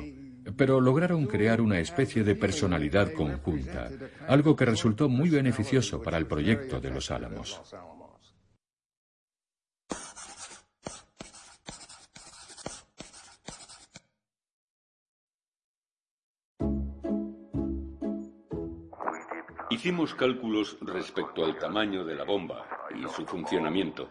pero 0.56 0.80
lograron 0.80 1.26
crear 1.26 1.60
una 1.60 1.80
especie 1.80 2.22
de 2.22 2.36
personalidad 2.36 3.12
conjunta, 3.12 3.90
algo 4.28 4.54
que 4.54 4.64
resultó 4.64 5.08
muy 5.08 5.28
beneficioso 5.28 6.00
para 6.00 6.18
el 6.18 6.26
proyecto 6.26 6.80
de 6.80 6.90
los 6.90 7.10
Álamos. 7.10 7.60
Hicimos 19.86 20.16
cálculos 20.16 20.76
respecto 20.80 21.44
al 21.44 21.60
tamaño 21.60 22.04
de 22.04 22.16
la 22.16 22.24
bomba 22.24 22.66
y 22.92 23.06
su 23.08 23.24
funcionamiento, 23.24 24.08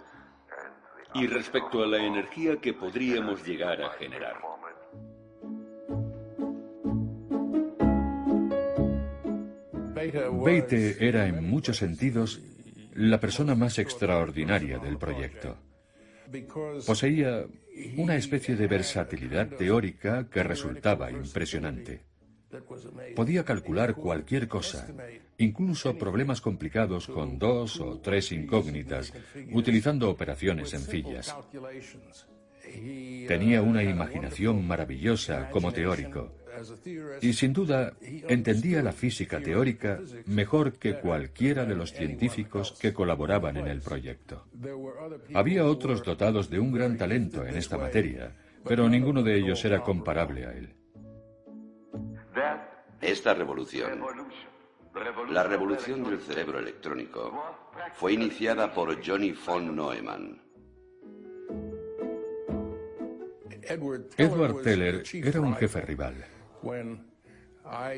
y 1.13 1.27
respecto 1.27 1.83
a 1.83 1.85
la 1.85 1.97
energía 1.97 2.61
que 2.61 2.71
podríamos 2.71 3.45
llegar 3.45 3.81
a 3.81 3.89
generar. 3.89 4.37
Beite 10.45 11.05
era 11.05 11.27
en 11.27 11.43
muchos 11.43 11.75
sentidos 11.75 12.39
la 12.93 13.19
persona 13.19 13.53
más 13.53 13.77
extraordinaria 13.77 14.79
del 14.79 14.97
proyecto. 14.97 15.57
Poseía 16.87 17.47
una 17.97 18.15
especie 18.15 18.55
de 18.55 18.67
versatilidad 18.67 19.49
teórica 19.49 20.29
que 20.29 20.41
resultaba 20.41 21.11
impresionante. 21.11 22.14
Podía 23.15 23.43
calcular 23.43 23.95
cualquier 23.95 24.47
cosa, 24.47 24.87
incluso 25.37 25.97
problemas 25.97 26.41
complicados 26.41 27.07
con 27.07 27.39
dos 27.39 27.79
o 27.79 27.99
tres 27.99 28.31
incógnitas, 28.31 29.13
utilizando 29.51 30.09
operaciones 30.09 30.69
sencillas. 30.69 31.35
Tenía 33.27 33.61
una 33.61 33.83
imaginación 33.83 34.65
maravillosa 34.67 35.49
como 35.49 35.71
teórico 35.71 36.31
y 37.21 37.33
sin 37.33 37.53
duda 37.53 37.93
entendía 38.01 38.81
la 38.81 38.91
física 38.91 39.39
teórica 39.39 39.99
mejor 40.25 40.73
que 40.73 40.95
cualquiera 40.99 41.65
de 41.65 41.75
los 41.75 41.93
científicos 41.93 42.73
que 42.79 42.93
colaboraban 42.93 43.57
en 43.57 43.67
el 43.67 43.81
proyecto. 43.81 44.45
Había 45.33 45.65
otros 45.65 46.03
dotados 46.03 46.49
de 46.49 46.59
un 46.59 46.71
gran 46.71 46.97
talento 46.97 47.45
en 47.45 47.57
esta 47.57 47.77
materia, 47.77 48.35
pero 48.63 48.89
ninguno 48.89 49.21
de 49.23 49.37
ellos 49.37 49.63
era 49.65 49.81
comparable 49.81 50.45
a 50.45 50.53
él. 50.53 50.74
Esta 53.01 53.33
revolución, 53.33 54.03
la 55.29 55.43
revolución 55.43 56.03
del 56.03 56.19
cerebro 56.19 56.59
electrónico, 56.59 57.31
fue 57.93 58.13
iniciada 58.13 58.73
por 58.73 59.05
Johnny 59.05 59.31
von 59.31 59.75
Neumann. 59.75 60.41
Edward 63.61 64.61
Teller 64.61 65.03
era 65.13 65.41
un 65.41 65.55
jefe 65.55 65.81
rival. 65.81 66.25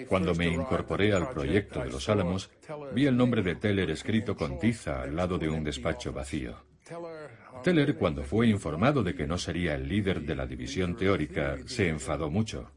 Cuando 0.08 0.34
me 0.34 0.48
incorporé 0.48 1.14
al 1.14 1.30
proyecto 1.30 1.82
de 1.82 1.90
los 1.90 2.08
Álamos, 2.08 2.50
vi 2.94 3.06
el 3.06 3.18
nombre 3.18 3.42
de 3.42 3.56
Teller 3.56 3.90
escrito 3.92 4.36
con 4.36 4.60
tiza 4.60 5.02
al 5.02 5.16
lado 5.16 5.38
de 5.38 5.50
un 5.50 5.64
despacho 5.64 6.14
vacío. 6.14 6.56
Teller, 7.64 7.98
cuando 7.98 8.24
fue 8.24 8.48
informado 8.48 9.04
de 9.04 9.14
que 9.14 9.28
no 9.28 9.38
sería 9.38 9.76
el 9.76 9.90
líder 9.90 10.22
de 10.22 10.36
la 10.36 10.46
división 10.46 10.96
teórica, 10.96 11.58
se 11.66 11.90
enfadó 11.90 12.30
mucho. 12.30 12.72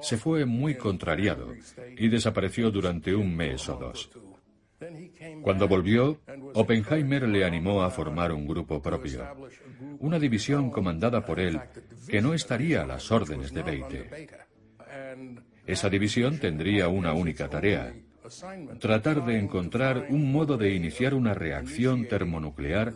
Se 0.00 0.16
fue 0.16 0.44
muy 0.44 0.74
contrariado 0.74 1.54
y 1.96 2.08
desapareció 2.08 2.70
durante 2.70 3.14
un 3.14 3.34
mes 3.34 3.68
o 3.68 3.76
dos. 3.76 4.10
Cuando 5.42 5.68
volvió, 5.68 6.20
Oppenheimer 6.54 7.28
le 7.28 7.44
animó 7.44 7.82
a 7.82 7.90
formar 7.90 8.32
un 8.32 8.46
grupo 8.46 8.82
propio, 8.82 9.24
una 10.00 10.18
división 10.18 10.70
comandada 10.70 11.24
por 11.24 11.40
él 11.40 11.60
que 12.08 12.20
no 12.20 12.34
estaría 12.34 12.82
a 12.82 12.86
las 12.86 13.10
órdenes 13.10 13.52
de 13.52 13.62
Beite. 13.62 14.28
Esa 15.66 15.88
división 15.88 16.38
tendría 16.38 16.88
una 16.88 17.12
única 17.14 17.48
tarea, 17.48 17.94
tratar 18.78 19.24
de 19.24 19.38
encontrar 19.38 20.06
un 20.10 20.30
modo 20.30 20.56
de 20.56 20.74
iniciar 20.74 21.14
una 21.14 21.34
reacción 21.34 22.06
termonuclear 22.06 22.92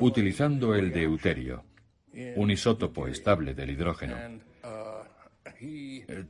utilizando 0.00 0.74
el 0.74 0.92
deuterio, 0.92 1.64
un 2.36 2.50
isótopo 2.50 3.06
estable 3.08 3.54
del 3.54 3.70
hidrógeno. 3.70 4.16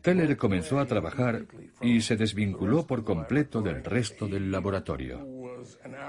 Teller 0.02 0.36
comenzó 0.36 0.78
a 0.78 0.86
trabajar 0.86 1.46
y 1.80 2.00
se 2.00 2.16
desvinculó 2.16 2.86
por 2.86 3.04
completo 3.04 3.62
del 3.62 3.84
resto 3.84 4.28
del 4.28 4.50
laboratorio. 4.50 5.36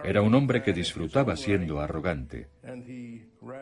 Era 0.03 0.21
un 0.21 0.35
hombre 0.35 0.61
que 0.61 0.73
disfrutaba 0.73 1.35
siendo 1.35 1.79
arrogante. 1.79 2.47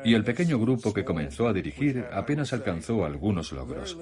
Y 0.04 0.14
el 0.14 0.24
pequeño 0.24 0.60
grupo 0.60 0.94
que 0.94 1.06
comenzó 1.06 1.48
a 1.48 1.54
dirigir 1.54 2.06
apenas 2.12 2.54
alcanzó 2.54 3.06
algunos 3.06 3.52
logros. 3.52 3.98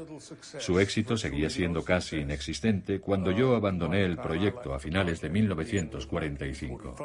Su 0.59 0.79
éxito 0.79 1.17
seguía 1.17 1.49
siendo 1.49 1.83
casi 1.83 2.17
inexistente 2.17 2.99
cuando 2.99 3.31
yo 3.31 3.55
abandoné 3.55 4.05
el 4.05 4.17
proyecto 4.17 4.73
a 4.73 4.79
finales 4.79 5.21
de 5.21 5.29
1945. 5.29 6.95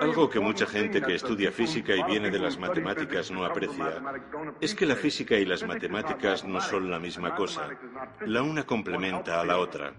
Algo 0.00 0.30
que 0.30 0.40
mucha 0.40 0.66
gente 0.66 1.02
que 1.02 1.14
estudia 1.14 1.52
física 1.52 1.94
y 1.94 2.02
viene 2.04 2.30
de 2.30 2.38
las 2.38 2.58
matemáticas 2.58 3.30
no 3.30 3.44
aprecia 3.44 4.02
es 4.60 4.74
que 4.74 4.86
la 4.86 4.96
física 4.96 5.36
y 5.36 5.44
las 5.44 5.62
matemáticas 5.66 6.44
no 6.44 6.60
son 6.60 6.90
la 6.90 6.98
misma 6.98 7.34
cosa. 7.34 7.68
La 8.26 8.42
una 8.42 8.64
complementa 8.64 9.40
a 9.40 9.44
la 9.44 9.58
otra. 9.58 9.92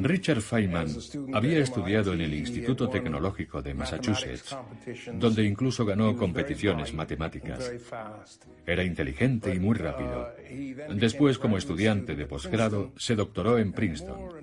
Richard 0.00 0.40
Feynman 0.40 0.88
había 1.34 1.58
estudiado 1.58 2.14
en 2.14 2.22
el 2.22 2.32
Instituto 2.32 2.88
Tecnológico 2.88 3.60
de 3.60 3.74
Massachusetts, 3.74 4.56
donde 5.12 5.44
incluso 5.44 5.84
ganó 5.84 6.16
competiciones 6.16 6.94
matemáticas. 6.94 7.70
Era 8.66 8.82
inteligente 8.82 9.54
y 9.54 9.60
muy 9.60 9.76
rápido. 9.76 10.28
Después, 10.94 11.38
como 11.38 11.58
estudiante 11.58 12.14
de 12.14 12.26
posgrado, 12.26 12.92
se 12.96 13.14
doctoró 13.14 13.58
en 13.58 13.72
Princeton. 13.72 14.39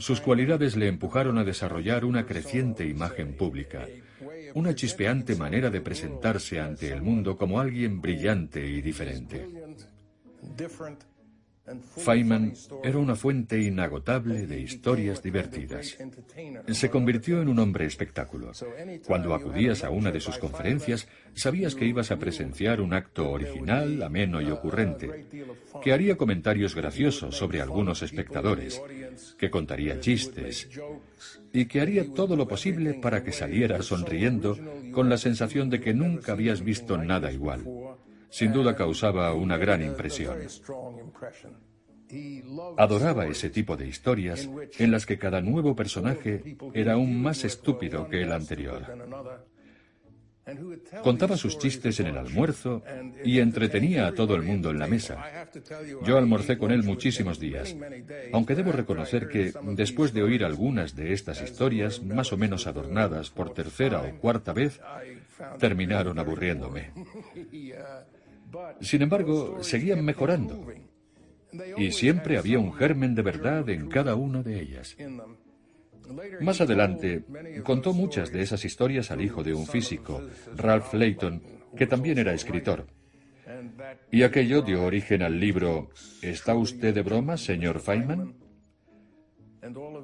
Sus 0.00 0.22
cualidades 0.22 0.76
le 0.76 0.88
empujaron 0.88 1.36
a 1.36 1.44
desarrollar 1.44 2.06
una 2.06 2.24
creciente 2.24 2.86
imagen 2.86 3.34
pública, 3.34 3.86
una 4.54 4.74
chispeante 4.74 5.36
manera 5.36 5.68
de 5.68 5.82
presentarse 5.82 6.58
ante 6.58 6.90
el 6.90 7.02
mundo 7.02 7.36
como 7.36 7.60
alguien 7.60 8.00
brillante 8.00 8.66
y 8.66 8.80
diferente. 8.80 9.46
Feynman 11.96 12.52
era 12.82 12.98
una 12.98 13.14
fuente 13.14 13.60
inagotable 13.60 14.46
de 14.46 14.60
historias 14.60 15.22
divertidas. 15.22 15.96
Se 16.68 16.90
convirtió 16.90 17.40
en 17.42 17.48
un 17.48 17.58
hombre 17.58 17.86
espectáculo. 17.86 18.52
Cuando 19.06 19.34
acudías 19.34 19.84
a 19.84 19.90
una 19.90 20.10
de 20.10 20.20
sus 20.20 20.38
conferencias, 20.38 21.08
sabías 21.34 21.74
que 21.74 21.86
ibas 21.86 22.10
a 22.10 22.18
presenciar 22.18 22.80
un 22.80 22.92
acto 22.94 23.30
original, 23.30 24.02
ameno 24.02 24.40
y 24.40 24.50
ocurrente, 24.50 25.26
que 25.82 25.92
haría 25.92 26.16
comentarios 26.16 26.74
graciosos 26.74 27.36
sobre 27.36 27.60
algunos 27.60 28.02
espectadores, 28.02 28.80
que 29.38 29.50
contaría 29.50 30.00
chistes 30.00 30.68
y 31.52 31.66
que 31.66 31.80
haría 31.80 32.12
todo 32.12 32.36
lo 32.36 32.46
posible 32.46 32.94
para 32.94 33.22
que 33.22 33.32
salieras 33.32 33.86
sonriendo 33.86 34.58
con 34.92 35.08
la 35.08 35.18
sensación 35.18 35.70
de 35.70 35.80
que 35.80 35.94
nunca 35.94 36.32
habías 36.32 36.62
visto 36.62 36.96
nada 36.96 37.32
igual 37.32 37.64
sin 38.30 38.52
duda 38.52 38.74
causaba 38.74 39.34
una 39.34 39.56
gran 39.56 39.82
impresión. 39.82 40.38
Adoraba 42.76 43.26
ese 43.26 43.50
tipo 43.50 43.76
de 43.76 43.86
historias 43.86 44.48
en 44.78 44.90
las 44.90 45.06
que 45.06 45.18
cada 45.18 45.40
nuevo 45.40 45.76
personaje 45.76 46.56
era 46.74 46.94
aún 46.94 47.20
más 47.22 47.44
estúpido 47.44 48.08
que 48.08 48.22
el 48.22 48.32
anterior. 48.32 48.86
Contaba 51.02 51.36
sus 51.36 51.58
chistes 51.58 52.00
en 52.00 52.08
el 52.08 52.16
almuerzo 52.16 52.82
y 53.24 53.38
entretenía 53.38 54.06
a 54.06 54.12
todo 54.12 54.34
el 54.34 54.42
mundo 54.42 54.70
en 54.70 54.78
la 54.78 54.86
mesa. 54.86 55.48
Yo 56.04 56.16
almorcé 56.16 56.58
con 56.58 56.72
él 56.72 56.82
muchísimos 56.82 57.38
días, 57.38 57.76
aunque 58.32 58.54
debo 58.54 58.72
reconocer 58.72 59.28
que, 59.28 59.52
después 59.74 60.12
de 60.12 60.22
oír 60.22 60.44
algunas 60.44 60.96
de 60.96 61.12
estas 61.12 61.40
historias, 61.42 62.02
más 62.02 62.32
o 62.32 62.36
menos 62.36 62.66
adornadas 62.66 63.30
por 63.30 63.54
tercera 63.54 64.02
o 64.02 64.18
cuarta 64.18 64.52
vez, 64.52 64.80
terminaron 65.58 66.18
aburriéndome. 66.18 66.90
Sin 68.80 69.02
embargo, 69.02 69.62
seguían 69.62 70.04
mejorando. 70.04 70.66
Y 71.76 71.90
siempre 71.92 72.38
había 72.38 72.58
un 72.58 72.72
germen 72.72 73.14
de 73.14 73.22
verdad 73.22 73.68
en 73.68 73.88
cada 73.88 74.14
una 74.14 74.42
de 74.42 74.60
ellas. 74.60 74.96
Más 76.40 76.60
adelante, 76.60 77.24
contó 77.62 77.92
muchas 77.92 78.32
de 78.32 78.42
esas 78.42 78.64
historias 78.64 79.10
al 79.10 79.20
hijo 79.20 79.42
de 79.44 79.54
un 79.54 79.66
físico, 79.66 80.22
Ralph 80.56 80.92
Layton, 80.94 81.42
que 81.76 81.86
también 81.86 82.18
era 82.18 82.32
escritor. 82.32 82.86
Y 84.10 84.22
aquello 84.22 84.62
dio 84.62 84.84
origen 84.84 85.22
al 85.22 85.38
libro 85.38 85.90
¿Está 86.22 86.54
usted 86.54 86.94
de 86.94 87.02
broma, 87.02 87.36
señor 87.36 87.80
Feynman? 87.80 88.34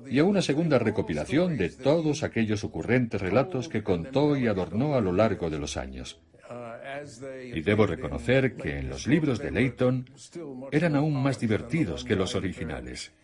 Y 0.09 0.19
a 0.19 0.25
una 0.25 0.43
segunda 0.43 0.79
recopilación 0.79 1.57
de 1.57 1.71
todos 1.71 2.23
aquellos 2.23 2.63
ocurrentes 2.63 3.21
relatos 3.21 3.69
que 3.69 3.83
contó 3.83 4.37
y 4.37 4.47
adornó 4.47 4.95
a 4.95 5.01
lo 5.01 5.13
largo 5.13 5.49
de 5.49 5.59
los 5.59 5.77
años. 5.77 6.21
Y 7.55 7.61
debo 7.63 7.87
reconocer 7.87 8.57
que 8.57 8.79
en 8.79 8.89
los 8.89 9.07
libros 9.07 9.39
de 9.39 9.51
Leighton 9.51 10.09
eran 10.71 10.97
aún 10.97 11.23
más 11.23 11.41
divertidos 11.41 12.05
que 12.05 12.17
los 12.17 12.35
originales. 12.35 13.13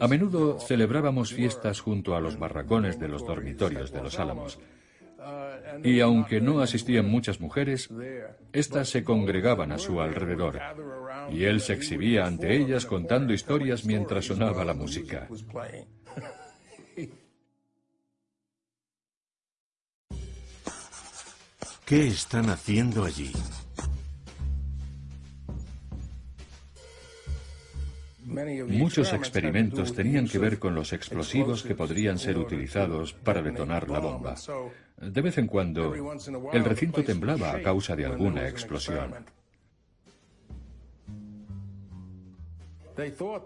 A 0.00 0.08
menudo 0.08 0.60
celebrábamos 0.60 1.32
fiestas 1.32 1.80
junto 1.80 2.14
a 2.14 2.20
los 2.20 2.38
barracones 2.38 3.00
de 3.00 3.08
los 3.08 3.24
dormitorios 3.24 3.92
de 3.92 4.02
los 4.02 4.18
Álamos. 4.18 4.58
Y 5.82 6.00
aunque 6.00 6.40
no 6.40 6.60
asistían 6.60 7.08
muchas 7.08 7.40
mujeres, 7.40 7.88
éstas 8.52 8.90
se 8.90 9.04
congregaban 9.04 9.72
a 9.72 9.78
su 9.78 10.00
alrededor, 10.00 10.60
y 11.30 11.44
él 11.44 11.60
se 11.60 11.72
exhibía 11.72 12.26
ante 12.26 12.54
ellas 12.54 12.84
contando 12.84 13.32
historias 13.32 13.84
mientras 13.84 14.26
sonaba 14.26 14.64
la 14.64 14.74
música. 14.74 15.28
¿Qué 21.92 22.06
están 22.06 22.48
haciendo 22.48 23.04
allí? 23.04 23.30
Muchos 28.66 29.12
experimentos 29.12 29.92
tenían 29.92 30.26
que 30.26 30.38
ver 30.38 30.58
con 30.58 30.74
los 30.74 30.94
explosivos 30.94 31.62
que 31.62 31.74
podrían 31.74 32.18
ser 32.18 32.38
utilizados 32.38 33.12
para 33.12 33.42
detonar 33.42 33.90
la 33.90 33.98
bomba. 33.98 34.36
De 35.02 35.20
vez 35.20 35.36
en 35.36 35.46
cuando, 35.46 35.92
el 36.54 36.64
recinto 36.64 37.04
temblaba 37.04 37.52
a 37.52 37.60
causa 37.60 37.94
de 37.94 38.06
alguna 38.06 38.48
explosión. 38.48 39.12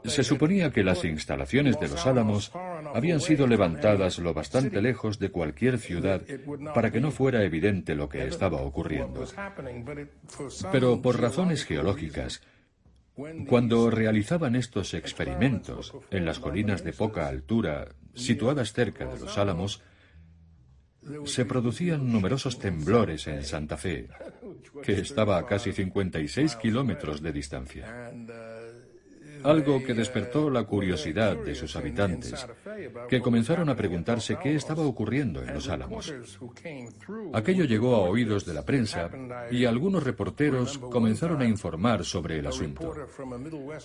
Se 0.05 0.25
suponía 0.25 0.71
que 0.71 0.83
las 0.83 1.05
instalaciones 1.05 1.79
de 1.79 1.89
los 1.89 2.07
Álamos 2.07 2.53
habían 2.95 3.21
sido 3.21 3.47
levantadas 3.47 4.19
lo 4.19 4.35
bastante 4.35 4.81
lejos 4.83 5.19
de 5.19 5.31
cualquier 5.31 5.79
ciudad 5.79 6.23
para 6.75 6.91
que 6.91 7.01
no 7.01 7.11
fuera 7.11 7.43
evidente 7.45 7.95
lo 7.95 8.09
que 8.09 8.27
estaba 8.27 8.61
ocurriendo. 8.63 9.25
Pero 10.73 11.01
por 11.03 11.21
razones 11.21 11.65
geológicas, 11.65 12.43
cuando 13.49 13.91
realizaban 13.91 14.57
estos 14.57 14.95
experimentos 14.95 15.95
en 16.11 16.25
las 16.25 16.39
colinas 16.39 16.85
de 16.85 16.93
poca 16.93 17.29
altura 17.29 17.89
situadas 18.15 18.73
cerca 18.73 19.07
de 19.07 19.21
los 19.21 19.39
Álamos, 19.39 19.83
se 21.25 21.45
producían 21.45 22.11
numerosos 22.11 22.59
temblores 22.59 23.27
en 23.29 23.45
Santa 23.45 23.77
Fe, 23.77 24.09
que 24.83 24.93
estaba 24.93 25.39
a 25.39 25.47
casi 25.47 25.73
56 25.73 26.57
kilómetros 26.57 27.23
de 27.23 27.33
distancia 27.33 28.13
algo 29.47 29.83
que 29.83 29.95
despertó 29.95 30.51
la 30.51 30.65
curiosidad 30.65 31.37
de 31.37 31.55
sus 31.55 31.77
habitantes, 31.77 32.47
que 33.09 33.21
comenzaron 33.21 33.69
a 33.69 33.77
preguntarse 33.77 34.39
qué 34.43 34.55
estaba 34.55 34.83
ocurriendo 34.83 35.43
en 35.43 35.55
los 35.55 35.69
Álamos. 35.69 36.13
Aquello 37.33 37.65
llegó 37.65 37.95
a 37.95 38.01
oídos 38.01 38.45
de 38.45 38.55
la 38.55 38.65
prensa 38.65 39.11
y 39.51 39.65
algunos 39.65 40.03
reporteros 40.03 40.79
comenzaron 40.79 41.41
a 41.43 41.47
informar 41.47 42.05
sobre 42.05 42.39
el 42.39 42.47
asunto. 42.47 42.93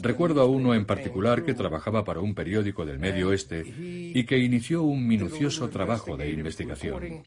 Recuerdo 0.02 0.42
a 0.42 0.46
uno 0.46 0.74
en 0.74 0.86
particular 0.86 1.44
que 1.44 1.54
trabajaba 1.54 2.04
para 2.04 2.20
un 2.20 2.34
periódico 2.34 2.86
del 2.86 3.00
Medio 3.00 3.30
Oeste 3.30 3.64
y 3.66 4.24
que 4.26 4.38
inició 4.38 4.84
un 4.84 5.08
minucioso 5.08 5.70
trabajo 5.70 6.18
de 6.18 6.30
investigación. 6.30 7.24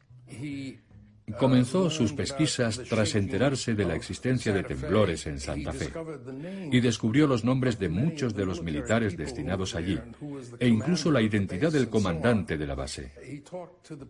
Comenzó 1.39 1.89
sus 1.89 2.13
pesquisas 2.13 2.81
tras 2.87 3.15
enterarse 3.15 3.73
de 3.73 3.85
la 3.85 3.95
existencia 3.95 4.53
de 4.53 4.63
temblores 4.63 5.25
en 5.25 5.39
Santa 5.39 5.73
Fe 5.73 5.91
y 6.71 6.79
descubrió 6.81 7.25
los 7.25 7.43
nombres 7.43 7.79
de 7.79 7.89
muchos 7.89 8.35
de 8.35 8.45
los 8.45 8.61
militares 8.61 9.17
destinados 9.17 9.73
allí 9.73 9.99
e 10.59 10.67
incluso 10.67 11.11
la 11.11 11.21
identidad 11.21 11.71
del 11.71 11.89
comandante 11.89 12.57
de 12.57 12.67
la 12.67 12.75
base. 12.75 13.43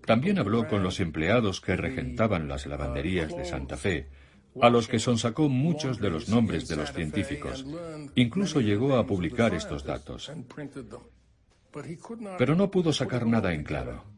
También 0.06 0.40
habló 0.40 0.68
con 0.68 0.84
los 0.84 1.00
empleados 1.00 1.62
que 1.62 1.78
regentaban 1.78 2.50
las 2.50 2.66
lavanderías 2.66 3.36
de 3.36 3.46
Santa 3.46 3.78
Fe, 3.78 4.10
a 4.62 4.70
los 4.70 4.88
que 4.88 5.00
sonsacó 5.00 5.48
muchos 5.48 6.00
de 6.00 6.10
los 6.10 6.28
nombres 6.28 6.68
de 6.68 6.76
los 6.76 6.92
científicos. 6.92 7.66
Incluso 8.16 8.60
llegó 8.60 8.98
a 8.98 9.06
publicar 9.06 9.54
estos 9.54 9.86
datos. 9.86 10.32
Pero 12.38 12.56
no 12.56 12.72
pudo 12.72 12.94
sacar 12.94 13.26
nada 13.26 13.54
en 13.54 13.64
claro. 13.64 14.15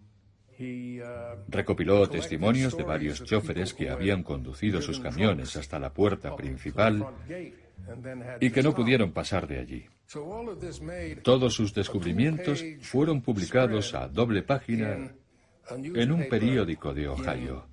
Recopiló 1.47 2.09
testimonios 2.09 2.75
de 2.75 2.83
varios 2.83 3.23
choferes 3.23 3.73
que 3.73 3.89
habían 3.89 4.23
conducido 4.23 4.81
sus 4.81 4.99
camiones 4.99 5.55
hasta 5.55 5.77
la 5.77 5.93
puerta 5.93 6.35
principal 6.35 7.05
y 8.39 8.49
que 8.49 8.63
no 8.63 8.73
pudieron 8.73 9.11
pasar 9.11 9.47
de 9.47 9.59
allí. 9.59 9.85
Todos 11.21 11.53
sus 11.53 11.73
descubrimientos 11.73 12.63
fueron 12.81 13.21
publicados 13.21 13.93
a 13.93 14.07
doble 14.07 14.41
página 14.41 15.11
en 15.69 16.11
un 16.11 16.27
periódico 16.27 16.93
de 16.93 17.07
Ohio. 17.07 17.67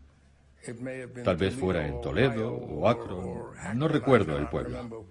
Tal 1.24 1.36
vez 1.36 1.54
fuera 1.54 1.86
en 1.86 2.00
Toledo 2.00 2.52
o 2.52 2.88
Akron, 2.88 3.78
no 3.78 3.88
recuerdo 3.88 4.36
el 4.36 4.48
pueblo. 4.48 5.06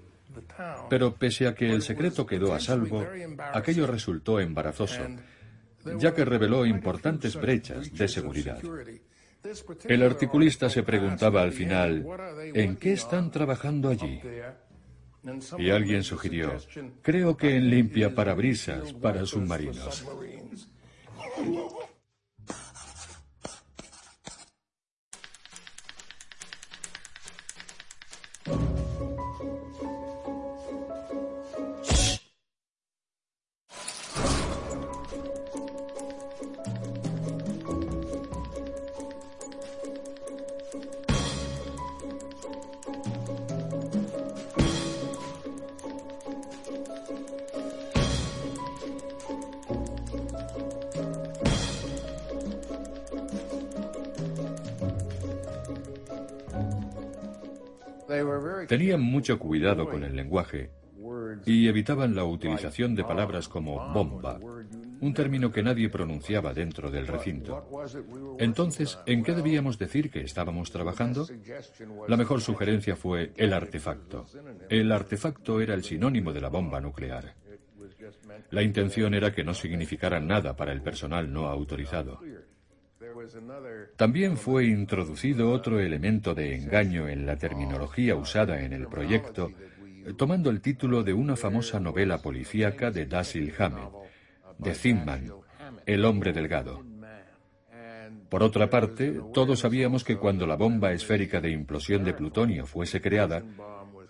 Pero 0.90 1.14
pese 1.16 1.48
a 1.48 1.54
que 1.54 1.72
el 1.72 1.82
secreto 1.82 2.26
quedó 2.26 2.54
a 2.54 2.60
salvo, 2.60 3.06
aquello 3.54 3.88
resultó 3.88 4.40
embarazoso 4.40 5.04
ya 6.00 6.14
que 6.14 6.26
reveló 6.26 6.66
importantes 6.66 7.36
brechas 7.36 7.92
de 7.94 8.08
seguridad. 8.08 8.60
El 9.86 10.04
articulista 10.04 10.70
se 10.70 10.84
preguntaba 10.84 11.42
al 11.42 11.52
final, 11.52 12.06
¿en 12.54 12.78
qué 12.78 12.94
están 12.94 13.30
trabajando 13.30 13.90
allí? 13.90 14.22
Y 15.58 15.70
alguien 15.70 16.04
sugirió, 16.04 16.58
creo 17.02 17.36
que 17.38 17.56
en 17.56 17.70
limpia 17.70 18.14
parabrisas 18.14 18.94
para 18.94 19.26
submarinos. 19.26 20.06
Tenían 58.68 59.02
mucho 59.02 59.40
cuidado 59.40 59.90
con 59.90 60.04
el 60.04 60.16
lenguaje 60.16 60.72
y 61.46 61.68
evitaban 61.68 62.16
la 62.16 62.24
utilización 62.26 62.96
de 62.96 63.04
palabras 63.04 63.48
como 63.48 63.94
bomba, 63.94 64.40
un 65.02 65.14
término 65.14 65.52
que 65.52 65.64
nadie 65.64 65.90
pronunciaba 65.90 66.54
dentro 66.54 66.90
del 66.90 67.08
recinto. 67.08 67.68
Entonces, 68.40 69.00
¿en 69.06 69.24
qué 69.24 69.34
debíamos 69.34 69.78
decir 69.78 70.10
que 70.10 70.22
estábamos 70.22 70.72
trabajando? 70.72 71.28
La 72.08 72.18
mejor 72.18 72.42
sugerencia 72.42 72.96
fue 72.96 73.34
el 73.36 73.54
artefacto. 73.54 74.26
El 74.70 74.92
artefacto 74.92 75.60
era 75.60 75.74
el 75.74 75.84
sinónimo 75.84 76.32
de 76.32 76.42
la 76.42 76.50
bomba 76.50 76.80
nuclear. 76.80 77.36
La 78.52 78.62
intención 78.62 79.14
era 79.14 79.34
que 79.34 79.44
no 79.44 79.54
significara 79.54 80.20
nada 80.20 80.56
para 80.56 80.72
el 80.72 80.82
personal 80.82 81.32
no 81.32 81.48
autorizado. 81.48 82.20
También 83.96 84.38
fue 84.38 84.66
introducido 84.66 85.52
otro 85.52 85.80
elemento 85.80 86.34
de 86.34 86.56
engaño 86.56 87.08
en 87.08 87.26
la 87.26 87.38
terminología 87.38 88.16
usada 88.16 88.62
en 88.62 88.74
el 88.74 88.88
proyecto, 88.88 89.52
tomando 90.18 90.50
el 90.50 90.62
título 90.62 91.04
de 91.04 91.14
una 91.14 91.36
famosa 91.36 91.80
novela 91.80 92.18
policíaca 92.20 92.92
de 92.92 93.06
Dasil 93.06 93.54
Hammett, 93.58 93.92
de 94.58 94.74
Zinman, 94.74 95.32
El 95.86 96.06
hombre 96.06 96.34
delgado. 96.34 96.84
Por 98.30 98.44
otra 98.44 98.70
parte, 98.70 99.22
todos 99.34 99.60
sabíamos 99.60 100.04
que 100.04 100.18
cuando 100.18 100.48
la 100.48 100.56
bomba 100.56 100.92
esférica 100.92 101.40
de 101.40 101.52
implosión 101.52 102.04
de 102.04 102.14
plutonio 102.14 102.66
fuese 102.66 103.00
creada, 103.00 103.44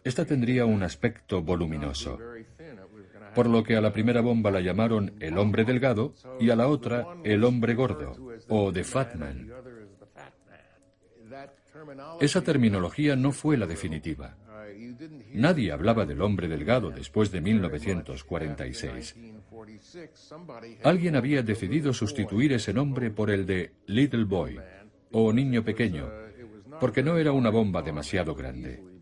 esta 0.04 0.26
tendría 0.26 0.66
un 0.66 0.84
aspecto 0.84 1.42
voluminoso 1.42 2.20
por 3.34 3.48
lo 3.48 3.64
que 3.64 3.76
a 3.76 3.82
la 3.82 3.92
primera 3.92 4.22
bomba 4.22 4.52
la 4.52 4.62
llamaron 4.62 5.14
el 5.20 5.38
hombre 5.38 5.66
delgado 5.66 6.14
y 6.40 6.50
a 6.50 6.56
la 6.56 6.68
otra 6.68 7.08
el 7.24 7.44
hombre 7.44 7.74
gordo 7.74 8.14
o 8.48 8.72
the 8.72 8.84
fat 8.84 9.16
man. 9.16 9.52
Esa 12.20 12.42
terminología 12.42 13.16
no 13.16 13.32
fue 13.32 13.58
la 13.58 13.66
definitiva. 13.66 14.38
Nadie 15.34 15.72
hablaba 15.72 16.06
del 16.06 16.22
hombre 16.22 16.48
delgado 16.48 16.92
después 16.92 17.32
de 17.32 17.42
1946. 17.42 19.16
Alguien 20.84 21.16
había 21.16 21.42
decidido 21.42 21.94
sustituir 21.94 22.54
ese 22.54 22.74
nombre 22.74 23.12
por 23.12 23.30
el 23.32 23.46
de 23.46 23.72
Little 23.88 24.26
Boy 24.26 24.60
o 25.12 25.34
niño 25.34 25.64
pequeño, 25.64 26.10
porque 26.80 27.04
no 27.04 27.18
era 27.18 27.32
una 27.32 27.50
bomba 27.50 27.82
demasiado 27.82 28.36
grande 28.36 28.93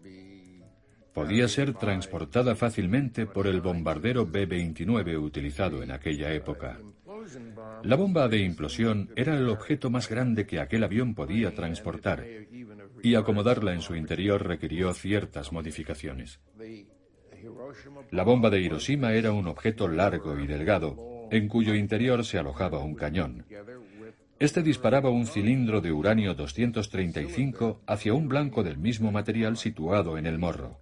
podía 1.13 1.47
ser 1.47 1.74
transportada 1.74 2.56
fácilmente 2.56 3.26
por 3.26 3.47
el 3.47 3.62
bombardero 3.62 4.26
B-29 4.26 5.21
utilizado 5.21 5.84
en 5.84 5.91
aquella 5.91 6.34
época. 6.34 6.80
La 7.84 7.95
bomba 7.95 8.28
de 8.28 8.39
implosión 8.39 9.12
era 9.15 9.36
el 9.38 9.50
objeto 9.50 9.89
más 9.89 10.10
grande 10.10 10.45
que 10.45 10.60
aquel 10.60 10.84
avión 10.84 11.13
podía 11.13 11.54
transportar, 11.54 12.26
y 13.04 13.15
acomodarla 13.15 13.74
en 13.74 13.82
su 13.82 13.95
interior 13.95 14.45
requirió 14.45 14.93
ciertas 14.93 15.52
modificaciones. 15.52 16.39
La 18.12 18.24
bomba 18.24 18.50
de 18.50 18.62
Hiroshima 18.62 19.13
era 19.13 19.32
un 19.32 19.47
objeto 19.47 19.88
largo 19.88 20.39
y 20.39 20.47
delgado, 20.47 21.28
en 21.32 21.47
cuyo 21.47 21.74
interior 21.76 22.24
se 22.26 22.38
alojaba 22.38 22.80
un 22.80 22.95
cañón. 22.95 23.45
Este 24.39 24.63
disparaba 24.63 25.10
un 25.10 25.28
cilindro 25.28 25.82
de 25.82 25.91
uranio 25.91 26.34
235 26.34 27.82
hacia 27.86 28.13
un 28.13 28.28
blanco 28.28 28.63
del 28.63 28.78
mismo 28.78 29.12
material 29.12 29.58
situado 29.58 30.17
en 30.17 30.26
el 30.26 30.39
morro. 30.39 30.80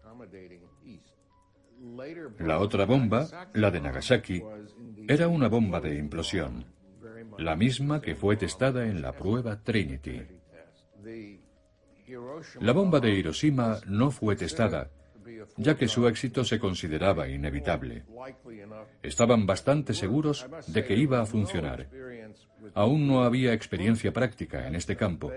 La 2.39 2.59
otra 2.59 2.85
bomba, 2.85 3.27
la 3.53 3.71
de 3.71 3.81
Nagasaki, 3.81 4.41
era 5.07 5.27
una 5.27 5.47
bomba 5.47 5.79
de 5.79 5.95
implosión, 5.95 6.65
la 7.37 7.55
misma 7.55 8.01
que 8.01 8.15
fue 8.15 8.35
testada 8.35 8.87
en 8.87 9.01
la 9.01 9.13
prueba 9.13 9.61
Trinity. 9.61 10.21
La 12.59 12.73
bomba 12.73 12.99
de 12.99 13.11
Hiroshima 13.11 13.79
no 13.87 14.11
fue 14.11 14.35
testada, 14.35 14.89
ya 15.57 15.75
que 15.75 15.87
su 15.87 16.07
éxito 16.07 16.43
se 16.43 16.59
consideraba 16.59 17.27
inevitable. 17.27 18.03
Estaban 19.03 19.45
bastante 19.45 19.93
seguros 19.93 20.47
de 20.67 20.83
que 20.83 20.95
iba 20.95 21.21
a 21.21 21.25
funcionar. 21.25 21.87
Aún 22.73 23.07
no 23.07 23.23
había 23.23 23.53
experiencia 23.53 24.11
práctica 24.11 24.67
en 24.67 24.75
este 24.75 24.95
campo, 24.95 25.31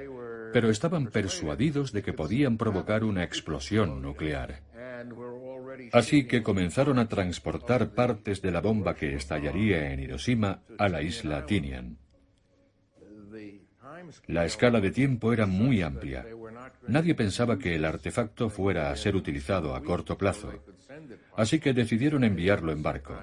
pero 0.53 0.71
estaban 0.71 1.07
persuadidos 1.07 1.93
de 1.93 2.03
que 2.03 2.13
podían 2.13 2.57
provocar 2.57 3.05
una 3.05 3.25
explosión 3.25 4.03
nuclear. 4.03 4.61
Así 5.93 6.27
que 6.27 6.43
comenzaron 6.43 6.99
a 6.99 7.09
transportar 7.09 7.95
partes 7.95 8.43
de 8.43 8.51
la 8.51 8.61
bomba 8.61 8.95
que 8.95 9.15
estallaría 9.15 9.93
en 9.93 10.01
Hiroshima 10.01 10.63
a 10.79 10.89
la 10.89 11.03
isla 11.03 11.47
Tinian. 11.47 11.99
La 14.27 14.45
escala 14.45 14.81
de 14.81 14.91
tiempo 14.91 15.33
era 15.33 15.47
muy 15.47 15.83
amplia. 15.83 16.27
Nadie 16.89 17.15
pensaba 17.15 17.59
que 17.59 17.75
el 17.75 17.85
artefacto 17.85 18.51
fuera 18.51 18.91
a 18.91 18.97
ser 18.97 19.17
utilizado 19.17 19.75
a 19.75 19.83
corto 19.83 20.19
plazo. 20.19 20.53
Así 21.37 21.61
que 21.61 21.73
decidieron 21.73 22.25
enviarlo 22.25 22.73
en 22.73 22.83
barco. 22.83 23.17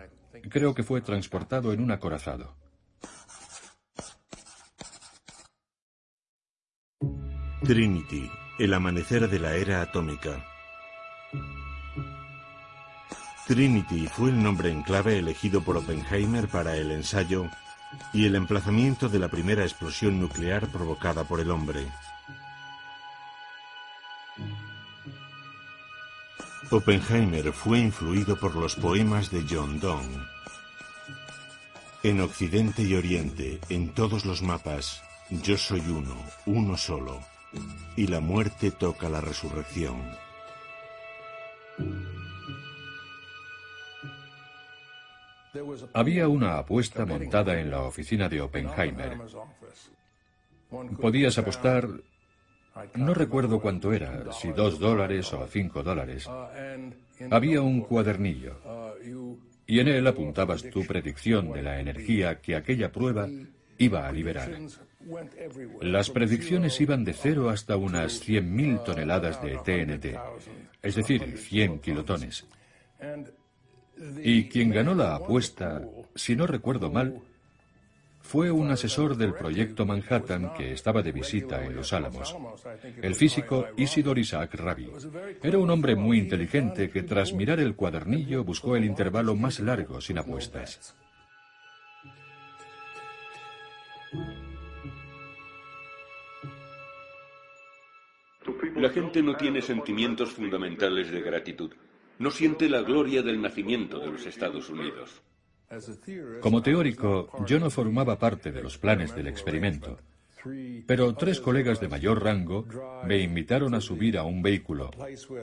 Creo 0.50 0.74
que 0.74 0.84
fue 0.84 1.02
transportado 1.02 1.74
en 1.74 1.82
un 1.82 1.92
acorazado. 1.92 2.56
Trinity, 7.64 8.32
el 8.58 8.74
amanecer 8.74 9.30
de 9.30 9.40
la 9.40 9.56
era 9.56 9.82
atómica. 9.82 10.46
Trinity 13.50 14.06
fue 14.06 14.30
el 14.30 14.44
nombre 14.44 14.70
en 14.70 14.84
clave 14.84 15.18
elegido 15.18 15.64
por 15.64 15.76
Oppenheimer 15.76 16.48
para 16.48 16.78
el 16.78 16.92
ensayo 16.92 17.50
y 18.14 18.28
el 18.28 18.36
emplazamiento 18.36 19.10
de 19.10 19.18
la 19.18 19.28
primera 19.28 19.64
explosión 19.64 20.20
nuclear 20.20 20.68
provocada 20.68 21.24
por 21.24 21.40
el 21.40 21.50
hombre. 21.50 21.88
Oppenheimer 26.70 27.52
fue 27.52 27.80
influido 27.80 28.40
por 28.40 28.56
los 28.56 28.76
poemas 28.76 29.32
de 29.32 29.44
John 29.50 29.80
Donne. 29.80 30.20
En 32.04 32.22
Occidente 32.22 32.84
y 32.84 32.94
Oriente, 32.94 33.60
en 33.70 33.96
todos 33.96 34.26
los 34.26 34.44
mapas, 34.44 35.02
yo 35.32 35.58
soy 35.58 35.82
uno, 35.90 36.16
uno 36.46 36.78
solo, 36.78 37.20
y 37.96 38.06
la 38.06 38.20
muerte 38.20 38.70
toca 38.70 39.10
la 39.10 39.22
resurrección. 39.22 40.00
Había 45.94 46.28
una 46.28 46.58
apuesta 46.58 47.06
montada 47.06 47.60
en 47.60 47.72
la 47.72 47.82
oficina 47.82 48.30
de 48.30 48.42
Oppenheimer. 48.42 49.18
Podías 51.02 51.38
apostar, 51.38 51.88
no 52.96 53.14
recuerdo 53.14 53.60
cuánto 53.60 53.92
era, 53.94 54.32
si 54.32 54.52
dos 54.52 54.80
dólares 54.80 55.34
o 55.34 55.48
cinco 55.48 55.82
dólares. 55.82 56.30
Había 57.32 57.62
un 57.62 57.82
cuadernillo 57.82 58.56
y 59.66 59.80
en 59.80 59.88
él 59.88 60.08
apuntabas 60.08 60.64
tu 60.70 60.86
predicción 60.86 61.52
de 61.52 61.62
la 61.62 61.80
energía 61.80 62.42
que 62.42 62.56
aquella 62.56 62.92
prueba 62.92 63.28
iba 63.78 64.08
a 64.08 64.12
liberar. 64.12 64.52
Las 65.82 66.10
predicciones 66.10 66.80
iban 66.82 67.04
de 67.04 67.14
cero 67.14 67.50
hasta 67.50 67.78
unas 67.78 68.28
100.000 68.28 68.84
toneladas 68.84 69.42
de 69.42 69.58
TNT, 69.58 70.20
es 70.82 70.96
decir, 70.96 71.38
100 71.38 71.80
kilotones. 71.80 72.46
Y 74.24 74.46
quien 74.46 74.70
ganó 74.72 74.96
la 74.96 75.16
apuesta, 75.16 75.82
si 76.16 76.36
no 76.36 76.48
recuerdo 76.48 76.90
mal, 76.90 77.22
fue 78.22 78.52
un 78.52 78.70
asesor 78.70 79.18
del 79.18 79.34
proyecto 79.34 79.86
Manhattan 79.86 80.54
que 80.54 80.72
estaba 80.72 81.02
de 81.02 81.12
visita 81.12 81.66
en 81.66 81.76
Los 81.76 81.94
Álamos, 81.94 82.36
el 83.02 83.16
físico 83.16 83.68
Isidor 83.76 84.20
Isaac 84.20 84.54
Rabi. 84.54 84.90
Era 85.42 85.58
un 85.58 85.70
hombre 85.70 85.96
muy 85.96 86.20
inteligente 86.20 86.90
que 86.90 87.04
tras 87.04 87.34
mirar 87.34 87.60
el 87.60 87.76
cuadernillo 87.76 88.44
buscó 88.44 88.76
el 88.76 88.86
intervalo 88.86 89.36
más 89.36 89.60
largo 89.60 90.00
sin 90.00 90.20
apuestas. 90.20 90.96
La 98.76 98.90
gente 98.90 99.22
no 99.22 99.36
tiene 99.36 99.62
sentimientos 99.62 100.32
fundamentales 100.32 101.12
de 101.12 101.22
gratitud 101.22 101.72
no 102.20 102.32
siente 102.32 102.70
la 102.70 102.82
gloria 102.82 103.24
del 103.24 103.42
nacimiento 103.42 104.00
de 104.00 104.12
los 104.12 104.26
Estados 104.26 104.70
Unidos. 104.70 105.22
Como 106.42 106.62
teórico, 106.62 107.30
yo 107.46 107.60
no 107.60 107.70
formaba 107.70 108.20
parte 108.20 108.52
de 108.52 108.62
los 108.62 108.78
planes 108.78 109.16
del 109.16 109.28
experimento, 109.28 109.98
pero 110.86 111.14
tres 111.16 111.40
colegas 111.40 111.80
de 111.80 111.88
mayor 111.88 112.24
rango 112.24 112.66
me 113.06 113.20
invitaron 113.20 113.74
a 113.76 113.82
subir 113.82 114.18
a 114.18 114.24
un 114.24 114.42
vehículo 114.42 114.92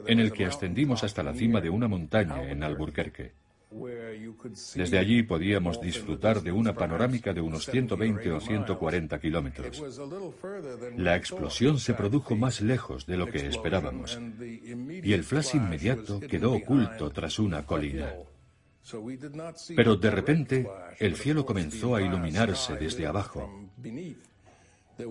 en 0.06 0.20
el 0.20 0.32
que 0.32 0.46
ascendimos 0.46 1.04
hasta 1.04 1.22
la 1.22 1.34
cima 1.34 1.60
de 1.60 1.70
una 1.70 1.88
montaña 1.88 2.50
en 2.50 2.62
Albuquerque. 2.62 3.32
Desde 4.74 4.98
allí 4.98 5.22
podíamos 5.24 5.81
disfrutar 5.81 6.40
de 6.40 6.52
una 6.52 6.74
panorámica 6.74 7.33
de 7.33 7.40
unos 7.40 7.66
120 7.66 8.33
o 8.33 8.40
140 8.40 9.18
kilómetros. 9.18 9.83
La 10.96 11.16
explosión 11.16 11.79
se 11.81 11.94
produjo 11.94 12.37
más 12.37 12.61
lejos 12.61 13.07
de 13.07 13.16
lo 13.16 13.26
que 13.26 13.46
esperábamos 13.46 14.20
y 15.02 15.12
el 15.12 15.24
flash 15.24 15.57
inmediato 15.57 16.20
quedó 16.20 16.52
oculto 16.52 17.11
tras 17.11 17.38
una 17.38 17.66
colina. 17.66 18.14
Pero 19.74 19.96
de 19.96 20.11
repente 20.11 20.66
el 20.98 21.16
cielo 21.16 21.44
comenzó 21.44 21.96
a 21.96 22.02
iluminarse 22.02 22.76
desde 22.76 23.07
abajo. 23.07 23.68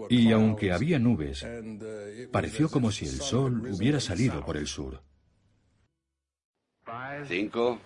Y 0.10 0.32
aunque 0.32 0.72
había 0.72 0.98
nubes, 0.98 1.46
pareció 2.32 2.70
como 2.70 2.91
si 2.91 3.06
el 3.06 3.20
sol 3.20 3.68
hubiera 3.68 4.00
salido 4.00 4.44
por 4.46 4.56
el 4.56 4.68
sur. 4.68 5.02
5, 6.86 7.80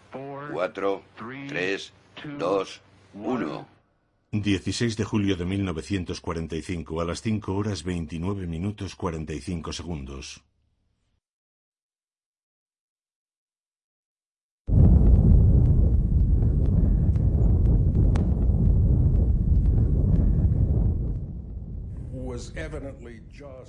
4, 0.52 1.04
3, 1.16 1.94
2, 2.38 2.82
1. 3.14 3.68
16 4.32 4.98
de 4.98 5.04
julio 5.06 5.38
de 5.38 5.46
1945 5.46 7.02
a 7.02 7.06
las 7.06 7.22
5 7.22 7.56
horas 7.56 7.84
29 7.84 8.46
minutos 8.46 8.96
45 8.96 9.72
segundos. 9.74 10.44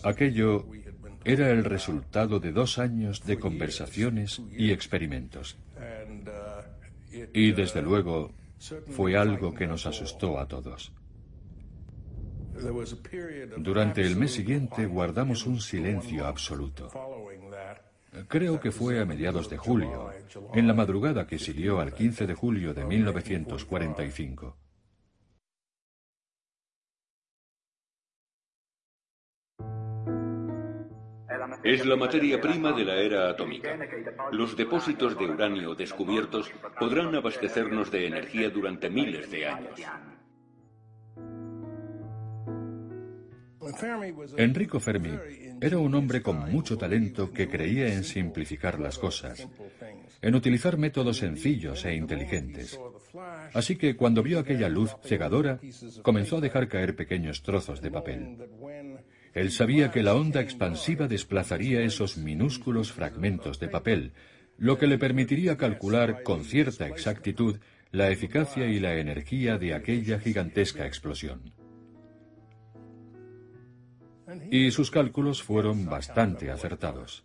Aquello 0.04 0.66
era 1.24 1.50
el 1.50 1.64
resultado 1.64 2.40
de 2.40 2.52
dos 2.52 2.78
años 2.78 3.24
de 3.24 3.38
conversaciones 3.38 4.40
y 4.56 4.72
experimentos. 4.72 5.56
Y 7.32 7.52
desde 7.52 7.82
luego 7.82 8.32
fue 8.90 9.16
algo 9.16 9.54
que 9.54 9.66
nos 9.66 9.86
asustó 9.86 10.38
a 10.38 10.46
todos. 10.46 10.92
Durante 13.58 14.02
el 14.02 14.16
mes 14.16 14.32
siguiente 14.32 14.86
guardamos 14.86 15.46
un 15.46 15.60
silencio 15.60 16.26
absoluto. 16.26 16.90
Creo 18.28 18.60
que 18.60 18.72
fue 18.72 19.00
a 19.00 19.04
mediados 19.04 19.48
de 19.48 19.56
julio, 19.56 20.10
en 20.52 20.66
la 20.66 20.74
madrugada 20.74 21.26
que 21.26 21.38
siguió 21.38 21.80
al 21.80 21.94
15 21.94 22.26
de 22.26 22.34
julio 22.34 22.74
de 22.74 22.84
1945. 22.84 24.56
Es 31.62 31.84
la 31.84 31.96
materia 31.96 32.40
prima 32.40 32.72
de 32.72 32.84
la 32.84 32.96
era 32.96 33.30
atómica. 33.30 33.78
Los 34.32 34.56
depósitos 34.56 35.18
de 35.18 35.26
uranio 35.26 35.74
descubiertos 35.74 36.50
podrán 36.78 37.14
abastecernos 37.14 37.90
de 37.90 38.06
energía 38.06 38.48
durante 38.48 38.88
miles 38.88 39.30
de 39.30 39.46
años. 39.46 39.80
Enrico 44.36 44.80
Fermi 44.80 45.12
era 45.60 45.78
un 45.78 45.94
hombre 45.94 46.22
con 46.22 46.50
mucho 46.50 46.78
talento 46.78 47.30
que 47.30 47.48
creía 47.48 47.92
en 47.92 48.04
simplificar 48.04 48.80
las 48.80 48.98
cosas, 48.98 49.46
en 50.22 50.34
utilizar 50.34 50.78
métodos 50.78 51.18
sencillos 51.18 51.84
e 51.84 51.94
inteligentes. 51.94 52.80
Así 53.52 53.76
que 53.76 53.96
cuando 53.96 54.22
vio 54.22 54.38
aquella 54.38 54.68
luz 54.68 54.96
cegadora, 55.02 55.60
comenzó 56.02 56.38
a 56.38 56.40
dejar 56.40 56.68
caer 56.68 56.96
pequeños 56.96 57.42
trozos 57.42 57.82
de 57.82 57.90
papel. 57.90 58.38
Él 59.34 59.50
sabía 59.50 59.90
que 59.90 60.02
la 60.02 60.14
onda 60.14 60.40
expansiva 60.40 61.06
desplazaría 61.06 61.82
esos 61.82 62.16
minúsculos 62.16 62.92
fragmentos 62.92 63.60
de 63.60 63.68
papel, 63.68 64.12
lo 64.58 64.78
que 64.78 64.86
le 64.86 64.98
permitiría 64.98 65.56
calcular 65.56 66.22
con 66.22 66.44
cierta 66.44 66.88
exactitud 66.88 67.58
la 67.92 68.10
eficacia 68.10 68.66
y 68.66 68.78
la 68.80 68.96
energía 68.96 69.58
de 69.58 69.74
aquella 69.74 70.18
gigantesca 70.18 70.86
explosión. 70.86 71.52
Y 74.50 74.70
sus 74.70 74.90
cálculos 74.90 75.42
fueron 75.42 75.86
bastante 75.86 76.50
acertados. 76.50 77.24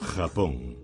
Japón. 0.00 0.79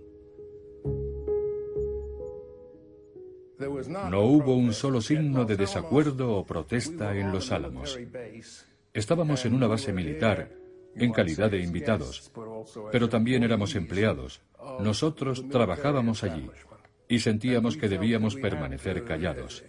No 3.59 4.23
hubo 4.23 4.55
un 4.55 4.73
solo 4.73 5.01
signo 5.01 5.45
de 5.45 5.57
desacuerdo 5.57 6.37
o 6.37 6.45
protesta 6.45 7.17
en 7.17 7.33
los 7.33 7.53
Álamos. 7.53 7.99
Estábamos 8.93 9.45
en 9.47 9.55
una 9.55 9.67
base 9.67 9.93
militar, 9.93 10.51
en 10.95 11.13
calidad 11.13 11.51
de 11.51 11.61
invitados, 11.61 12.31
pero 12.93 13.09
también 13.09 13.43
éramos 13.43 13.75
empleados. 13.75 14.43
Nosotros 14.81 15.49
trabajábamos 15.49 16.23
allí 16.25 16.51
y 17.09 17.19
sentíamos 17.21 17.77
que 17.77 17.89
debíamos 17.89 18.37
permanecer 18.37 19.05
callados. 19.05 19.65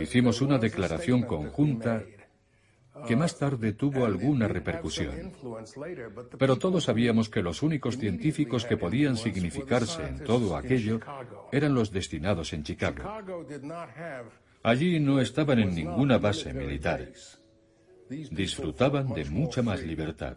Hicimos 0.00 0.40
una 0.40 0.58
declaración 0.58 1.22
conjunta 1.22 2.04
que 3.06 3.16
más 3.16 3.38
tarde 3.38 3.72
tuvo 3.72 4.04
alguna 4.04 4.48
repercusión. 4.48 5.32
Pero 6.38 6.56
todos 6.56 6.84
sabíamos 6.84 7.28
que 7.28 7.42
los 7.42 7.62
únicos 7.62 7.98
científicos 7.98 8.64
que 8.64 8.76
podían 8.76 9.16
significarse 9.16 10.06
en 10.06 10.24
todo 10.24 10.56
aquello 10.56 11.00
eran 11.52 11.74
los 11.74 11.90
destinados 11.90 12.52
en 12.52 12.62
Chicago. 12.62 13.02
Allí 14.62 15.00
no 15.00 15.20
estaban 15.20 15.58
en 15.60 15.74
ninguna 15.74 16.18
base 16.18 16.52
militar. 16.52 17.08
Disfrutaban 18.08 19.12
de 19.12 19.24
mucha 19.26 19.62
más 19.62 19.82
libertad. 19.82 20.36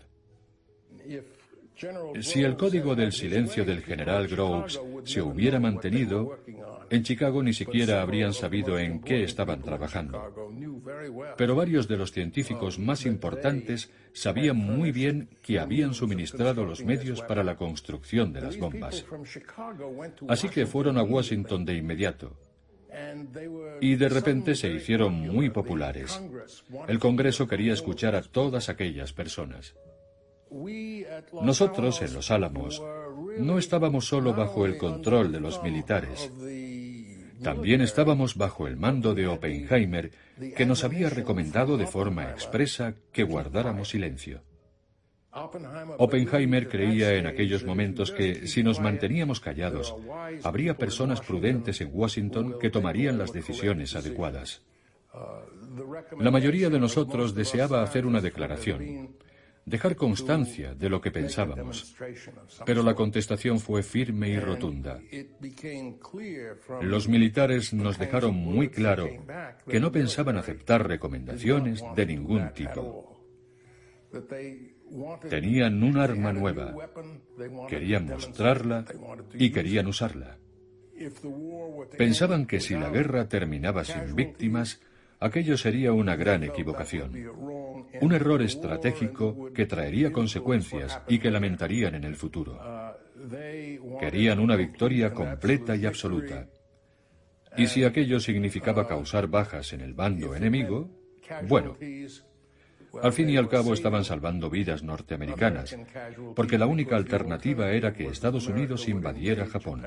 Si 2.21 2.43
el 2.43 2.56
código 2.56 2.95
del 2.95 3.12
silencio 3.12 3.65
del 3.65 3.82
general 3.82 4.28
Groves 4.28 4.80
se 5.04 5.21
hubiera 5.21 5.60
mantenido, 5.60 6.38
en 6.91 7.04
Chicago 7.04 7.41
ni 7.41 7.54
siquiera 7.54 8.01
habrían 8.01 8.34
sabido 8.34 8.77
en 8.77 8.99
qué 8.99 9.23
estaban 9.23 9.62
trabajando. 9.62 10.21
Pero 11.38 11.56
varios 11.56 11.88
de 11.88 11.97
los 11.97 12.12
científicos 12.12 12.77
más 12.80 13.06
importantes 13.06 13.89
sabían 14.13 14.58
muy 14.58 14.91
bien 14.91 15.30
que 15.41 15.60
habían 15.60 15.93
suministrado 15.93 16.65
los 16.65 16.84
medios 16.84 17.21
para 17.21 17.43
la 17.43 17.56
construcción 17.56 18.34
de 18.34 18.41
las 18.41 18.58
bombas. 18.58 19.06
Así 20.27 20.49
que 20.49 20.65
fueron 20.65 20.97
a 20.97 21.04
Washington 21.04 21.65
de 21.65 21.75
inmediato. 21.75 22.38
Y 23.80 23.95
de 23.95 24.10
repente 24.10 24.54
se 24.56 24.69
hicieron 24.69 25.13
muy 25.13 25.49
populares. 25.49 26.21
El 26.89 26.99
Congreso 26.99 27.47
quería 27.47 27.73
escuchar 27.73 28.15
a 28.15 28.21
todas 28.21 28.67
aquellas 28.67 29.13
personas. 29.13 29.75
Nosotros 31.41 32.01
en 32.01 32.13
Los 32.13 32.32
Álamos 32.32 32.82
no 33.39 33.58
estábamos 33.58 34.08
solo 34.08 34.34
bajo 34.34 34.65
el 34.65 34.77
control 34.77 35.32
de 35.32 35.39
los 35.39 35.63
militares, 35.63 36.30
también 37.41 37.82
estábamos 37.82 38.36
bajo 38.36 38.67
el 38.67 38.77
mando 38.77 39.13
de 39.13 39.27
Oppenheimer, 39.27 40.12
que 40.56 40.65
nos 40.65 40.84
había 40.84 41.10
recomendado 41.10 41.77
de 41.77 41.88
forma 41.88 42.30
expresa 42.32 42.95
que 43.12 43.23
guardáramos 43.23 43.89
silencio. 43.89 44.41
Oppenheimer 45.32 46.67
creía 46.67 47.13
en 47.13 47.25
aquellos 47.25 47.63
momentos 47.63 48.12
que, 48.12 48.47
si 48.47 48.63
nos 48.63 48.82
manteníamos 48.82 49.39
callados, 49.39 49.95
habría 50.43 50.77
personas 50.77 51.21
prudentes 51.21 51.80
en 51.80 51.89
Washington 51.93 52.60
que 52.60 52.69
tomarían 52.69 53.17
las 53.17 53.32
decisiones 53.32 53.95
adecuadas. 53.95 54.62
La 56.19 56.32
mayoría 56.32 56.69
de 56.69 56.80
nosotros 56.80 57.34
deseaba 57.34 57.82
hacer 57.82 58.06
una 58.06 58.19
declaración, 58.19 59.15
dejar 59.65 59.95
constancia 59.95 60.74
de 60.74 60.89
lo 60.89 61.02
que 61.02 61.12
pensábamos. 61.12 61.95
Pero 62.65 62.84
la 62.84 62.95
contestación 62.95 63.60
fue 63.60 63.84
firme 63.84 64.30
y 64.30 64.39
rotunda. 64.39 65.00
Los 66.82 67.08
militares 67.08 67.74
nos 67.74 67.97
dejaron 67.97 68.36
muy 68.36 68.69
claro 68.69 69.10
que 69.67 69.80
no 69.80 69.91
pensaban 69.91 70.38
aceptar 70.38 70.88
recomendaciones 70.88 71.84
de 71.95 72.06
ningún 72.06 72.54
tipo. 72.54 73.21
Tenían 75.30 75.82
un 75.84 75.97
arma 75.97 76.34
nueva, 76.34 76.76
querían 77.69 78.08
mostrarla 78.08 78.86
y 79.34 79.52
querían 79.52 79.88
usarla. 79.88 80.38
Pensaban 81.97 82.45
que 82.45 82.60
si 82.60 82.76
la 82.76 82.89
guerra 82.89 83.28
terminaba 83.28 83.84
sin 83.86 84.15
víctimas, 84.15 84.82
aquello 85.21 85.55
sería 85.55 85.93
una 85.93 86.15
gran 86.15 86.43
equivocación, 86.43 87.13
un 88.01 88.13
error 88.13 88.41
estratégico 88.41 89.53
que 89.53 89.67
traería 89.67 90.12
consecuencias 90.12 90.99
y 91.07 91.19
que 91.19 91.31
lamentarían 91.31 91.95
en 91.95 92.03
el 92.03 92.15
futuro. 92.15 92.60
Querían 93.99 94.39
una 94.39 94.55
victoria 94.55 95.13
completa 95.13 95.75
y 95.75 95.86
absoluta. 95.86 96.47
Y 97.55 97.67
si 97.67 97.84
aquello 97.84 98.19
significaba 98.19 98.88
causar 98.88 99.27
bajas 99.27 99.73
en 99.73 99.81
el 99.81 99.93
bando 99.93 100.34
enemigo, 100.36 100.89
bueno, 101.47 101.77
al 103.01 103.13
fin 103.13 103.29
y 103.29 103.38
al 103.38 103.47
cabo 103.47 103.73
estaban 103.73 104.03
salvando 104.03 104.49
vidas 104.49 104.84
norteamericanas, 104.84 105.77
porque 106.36 106.57
la 106.57 106.65
única 106.65 106.95
alternativa 106.95 107.71
era 107.71 107.93
que 107.93 108.07
Estados 108.07 108.47
Unidos 108.47 108.88
invadiera 108.88 109.45
Japón. 109.45 109.86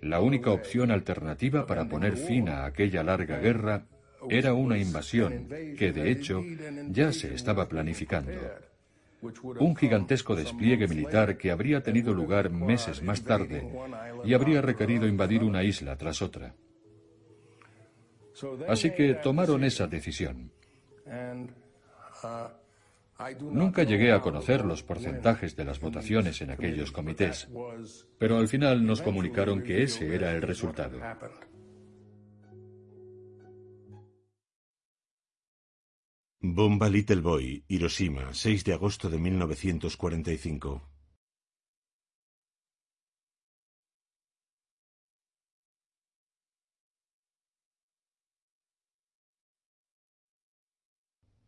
La 0.00 0.20
única 0.20 0.50
opción 0.50 0.90
alternativa 0.90 1.66
para 1.66 1.88
poner 1.88 2.16
fin 2.16 2.48
a 2.48 2.64
aquella 2.64 3.02
larga 3.02 3.38
guerra 3.38 3.86
era 4.28 4.54
una 4.54 4.76
invasión 4.76 5.48
que, 5.78 5.92
de 5.92 6.10
hecho, 6.10 6.42
ya 6.88 7.12
se 7.12 7.34
estaba 7.34 7.68
planificando. 7.68 8.32
Un 9.22 9.76
gigantesco 9.76 10.34
despliegue 10.34 10.88
militar 10.88 11.36
que 11.36 11.50
habría 11.50 11.82
tenido 11.82 12.12
lugar 12.14 12.50
meses 12.50 13.02
más 13.02 13.22
tarde 13.22 13.70
y 14.24 14.34
habría 14.34 14.62
requerido 14.62 15.06
invadir 15.06 15.44
una 15.44 15.62
isla 15.62 15.96
tras 15.96 16.22
otra. 16.22 16.54
Así 18.68 18.90
que 18.92 19.14
tomaron 19.14 19.64
esa 19.64 19.86
decisión. 19.86 20.50
Nunca 23.40 23.82
llegué 23.82 24.12
a 24.12 24.20
conocer 24.20 24.64
los 24.64 24.82
porcentajes 24.82 25.56
de 25.56 25.64
las 25.64 25.80
votaciones 25.80 26.40
en 26.40 26.50
aquellos 26.50 26.92
comités, 26.92 27.48
pero 28.18 28.38
al 28.38 28.48
final 28.48 28.84
nos 28.84 29.02
comunicaron 29.02 29.62
que 29.62 29.82
ese 29.82 30.14
era 30.14 30.32
el 30.32 30.42
resultado. 30.42 30.98
Bomba 36.42 36.88
Little 36.88 37.20
Boy, 37.20 37.64
Hiroshima, 37.68 38.32
6 38.32 38.64
de 38.64 38.72
agosto 38.72 39.10
de 39.10 39.18
1945. 39.18 40.89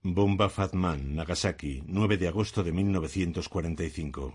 Bomba 0.04 0.48
Fatman, 0.48 1.14
Nagasaki, 1.14 1.84
9 1.86 2.16
de 2.16 2.26
agosto 2.26 2.64
de 2.64 2.72
1945. 2.72 4.34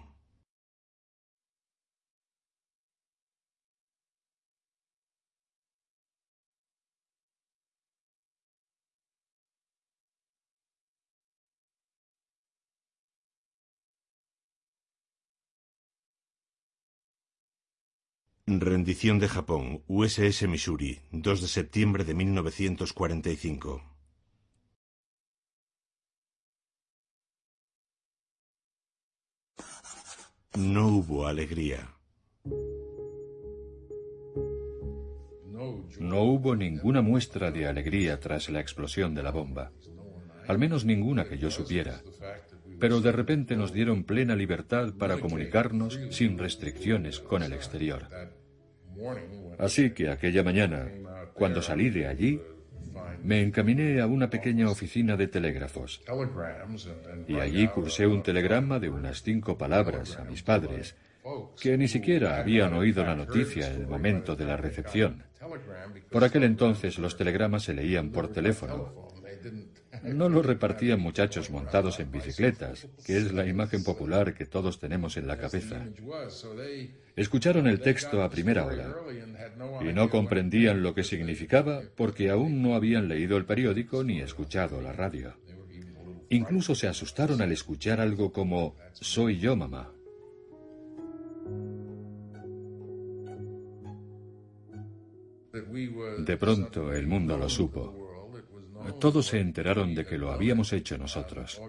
Rendición 18.47 19.19
de 19.19 19.27
Japón, 19.27 19.83
USS 19.87 20.47
Missouri, 20.47 21.01
2 21.11 21.41
de 21.41 21.47
septiembre 21.49 22.05
de 22.05 22.13
1945. 22.13 23.96
No 30.57 30.87
hubo 30.87 31.27
alegría. 31.27 31.87
No 35.99 36.23
hubo 36.23 36.55
ninguna 36.55 37.03
muestra 37.03 37.51
de 37.51 37.67
alegría 37.67 38.19
tras 38.19 38.49
la 38.49 38.59
explosión 38.59 39.13
de 39.13 39.21
la 39.21 39.29
bomba. 39.29 39.71
Al 40.47 40.57
menos 40.57 40.83
ninguna 40.83 41.25
que 41.25 41.37
yo 41.37 41.51
supiera. 41.51 42.01
Pero 42.79 43.01
de 43.01 43.11
repente 43.11 43.55
nos 43.55 43.71
dieron 43.71 44.03
plena 44.03 44.35
libertad 44.35 44.95
para 44.97 45.19
comunicarnos 45.19 45.99
sin 46.09 46.39
restricciones 46.39 47.19
con 47.19 47.43
el 47.43 47.53
exterior. 47.53 48.07
Así 49.59 49.91
que 49.91 50.09
aquella 50.09 50.41
mañana, 50.43 50.91
cuando 51.35 51.61
salí 51.61 51.91
de 51.91 52.07
allí, 52.07 52.41
me 53.23 53.41
encaminé 53.41 53.99
a 54.01 54.07
una 54.07 54.29
pequeña 54.29 54.69
oficina 54.69 55.15
de 55.15 55.27
telégrafos. 55.27 56.01
Y 57.27 57.35
allí 57.35 57.67
cursé 57.67 58.07
un 58.07 58.23
telegrama 58.23 58.79
de 58.79 58.89
unas 58.89 59.21
cinco 59.21 59.57
palabras 59.57 60.17
a 60.17 60.23
mis 60.23 60.43
padres, 60.43 60.95
que 61.59 61.77
ni 61.77 61.87
siquiera 61.87 62.39
habían 62.39 62.73
oído 62.73 63.03
la 63.03 63.15
noticia 63.15 63.67
en 63.67 63.81
el 63.81 63.87
momento 63.87 64.35
de 64.35 64.45
la 64.45 64.57
recepción. 64.57 65.23
Por 66.09 66.23
aquel 66.23 66.43
entonces 66.43 66.97
los 66.97 67.17
telegramas 67.17 67.63
se 67.63 67.73
leían 67.73 68.11
por 68.11 68.29
teléfono. 68.29 69.07
No 70.03 70.29
lo 70.29 70.41
repartían 70.41 70.99
muchachos 70.99 71.49
montados 71.49 71.99
en 71.99 72.11
bicicletas, 72.11 72.87
que 73.05 73.17
es 73.17 73.31
la 73.31 73.45
imagen 73.45 73.83
popular 73.83 74.33
que 74.33 74.45
todos 74.45 74.79
tenemos 74.79 75.17
en 75.17 75.27
la 75.27 75.37
cabeza. 75.37 75.85
Escucharon 77.15 77.67
el 77.67 77.79
texto 77.79 78.21
a 78.21 78.29
primera 78.29 78.65
hora 78.65 78.95
y 79.81 79.93
no 79.93 80.09
comprendían 80.09 80.83
lo 80.83 80.93
que 80.93 81.03
significaba 81.03 81.81
porque 81.95 82.29
aún 82.29 82.61
no 82.61 82.75
habían 82.75 83.07
leído 83.07 83.37
el 83.37 83.45
periódico 83.45 84.03
ni 84.03 84.21
escuchado 84.21 84.81
la 84.81 84.93
radio. 84.93 85.33
Incluso 86.29 86.75
se 86.75 86.87
asustaron 86.87 87.41
al 87.41 87.51
escuchar 87.51 88.01
algo 88.01 88.31
como 88.31 88.75
Soy 88.93 89.39
yo, 89.39 89.55
mamá. 89.55 89.91
De 96.19 96.37
pronto 96.37 96.93
el 96.93 97.07
mundo 97.07 97.37
lo 97.37 97.49
supo. 97.49 97.96
Todos 98.99 99.27
se 99.27 99.39
enteraron 99.39 99.93
de 99.95 100.05
que 100.05 100.17
lo 100.17 100.31
habíamos 100.31 100.73
hecho 100.73 100.97
nosotros. 100.97 101.61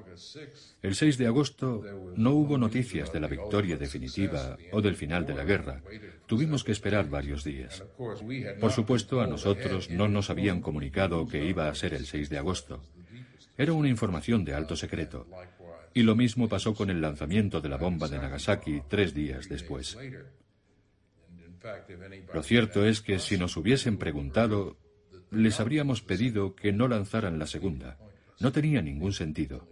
El 0.83 0.95
6 0.95 1.19
de 1.19 1.27
agosto 1.27 1.85
no 2.17 2.33
hubo 2.33 2.59
noticias 2.59 3.13
de 3.13 3.21
la 3.21 3.29
victoria 3.29 3.77
definitiva 3.77 4.57
o 4.73 4.81
del 4.81 4.97
final 4.97 5.27
de 5.27 5.35
la 5.35 5.45
guerra. 5.45 5.83
Tuvimos 6.27 6.65
que 6.65 6.73
esperar 6.73 7.09
varios 7.09 7.45
días. 7.45 7.85
Por 8.61 8.73
supuesto, 8.73 9.21
a 9.21 9.27
nosotros 9.27 9.91
no 9.91 10.09
nos 10.09 10.31
habían 10.31 10.61
comunicado 10.61 11.27
que 11.27 11.45
iba 11.45 11.69
a 11.69 11.75
ser 11.75 11.95
el 11.95 12.07
6 12.07 12.31
de 12.31 12.39
agosto. 12.39 12.83
Era 13.57 13.73
una 13.73 13.89
información 13.89 14.45
de 14.45 14.55
alto 14.55 14.77
secreto. 14.77 15.27
Y 15.95 16.03
lo 16.03 16.15
mismo 16.15 16.49
pasó 16.49 16.75
con 16.75 16.91
el 16.91 17.01
lanzamiento 17.01 17.61
de 17.61 17.69
la 17.69 17.77
bomba 17.77 18.09
de 18.09 18.19
Nagasaki 18.19 18.83
tres 18.89 19.15
días 19.15 19.49
después. 19.49 19.97
Lo 22.33 22.43
cierto 22.43 22.85
es 22.85 23.01
que 23.01 23.19
si 23.19 23.37
nos 23.37 23.57
hubiesen 23.57 23.99
preguntado, 23.99 24.77
les 25.31 25.61
habríamos 25.61 26.03
pedido 26.03 26.55
que 26.55 26.73
no 26.73 26.89
lanzaran 26.89 27.39
la 27.39 27.47
segunda. 27.47 27.99
No 28.41 28.53
tenía 28.53 28.83
ningún 28.83 29.13
sentido. 29.13 29.69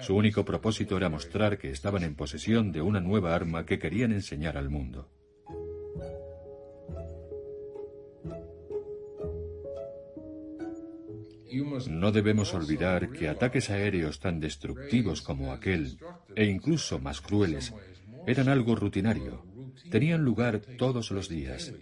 Su 0.00 0.14
único 0.14 0.44
propósito 0.44 0.96
era 0.96 1.08
mostrar 1.08 1.58
que 1.58 1.70
estaban 1.70 2.04
en 2.04 2.14
posesión 2.14 2.72
de 2.72 2.80
una 2.80 3.00
nueva 3.00 3.34
arma 3.34 3.66
que 3.66 3.78
querían 3.78 4.12
enseñar 4.12 4.56
al 4.56 4.70
mundo. 4.70 5.10
No 11.88 12.12
debemos 12.12 12.54
olvidar 12.54 13.10
que 13.10 13.28
ataques 13.28 13.70
aéreos 13.70 14.20
tan 14.20 14.38
destructivos 14.38 15.22
como 15.22 15.52
aquel, 15.52 15.98
e 16.36 16.44
incluso 16.44 16.98
más 16.98 17.20
crueles, 17.20 17.74
eran 18.26 18.48
algo 18.48 18.76
rutinario. 18.76 19.44
Tenían 19.90 20.22
lugar 20.24 20.60
todos 20.76 21.10
los 21.10 21.28
días. 21.28 21.72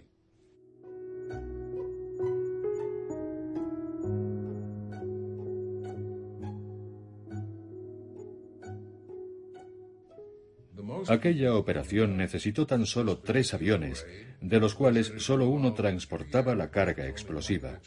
Aquella 11.09 11.55
operación 11.55 12.17
necesitó 12.17 12.67
tan 12.67 12.85
solo 12.85 13.19
tres 13.19 13.53
aviones, 13.53 14.05
de 14.41 14.59
los 14.59 14.75
cuales 14.75 15.13
solo 15.17 15.47
uno 15.47 15.73
transportaba 15.73 16.55
la 16.55 16.69
carga 16.69 17.07
explosiva. 17.07 17.79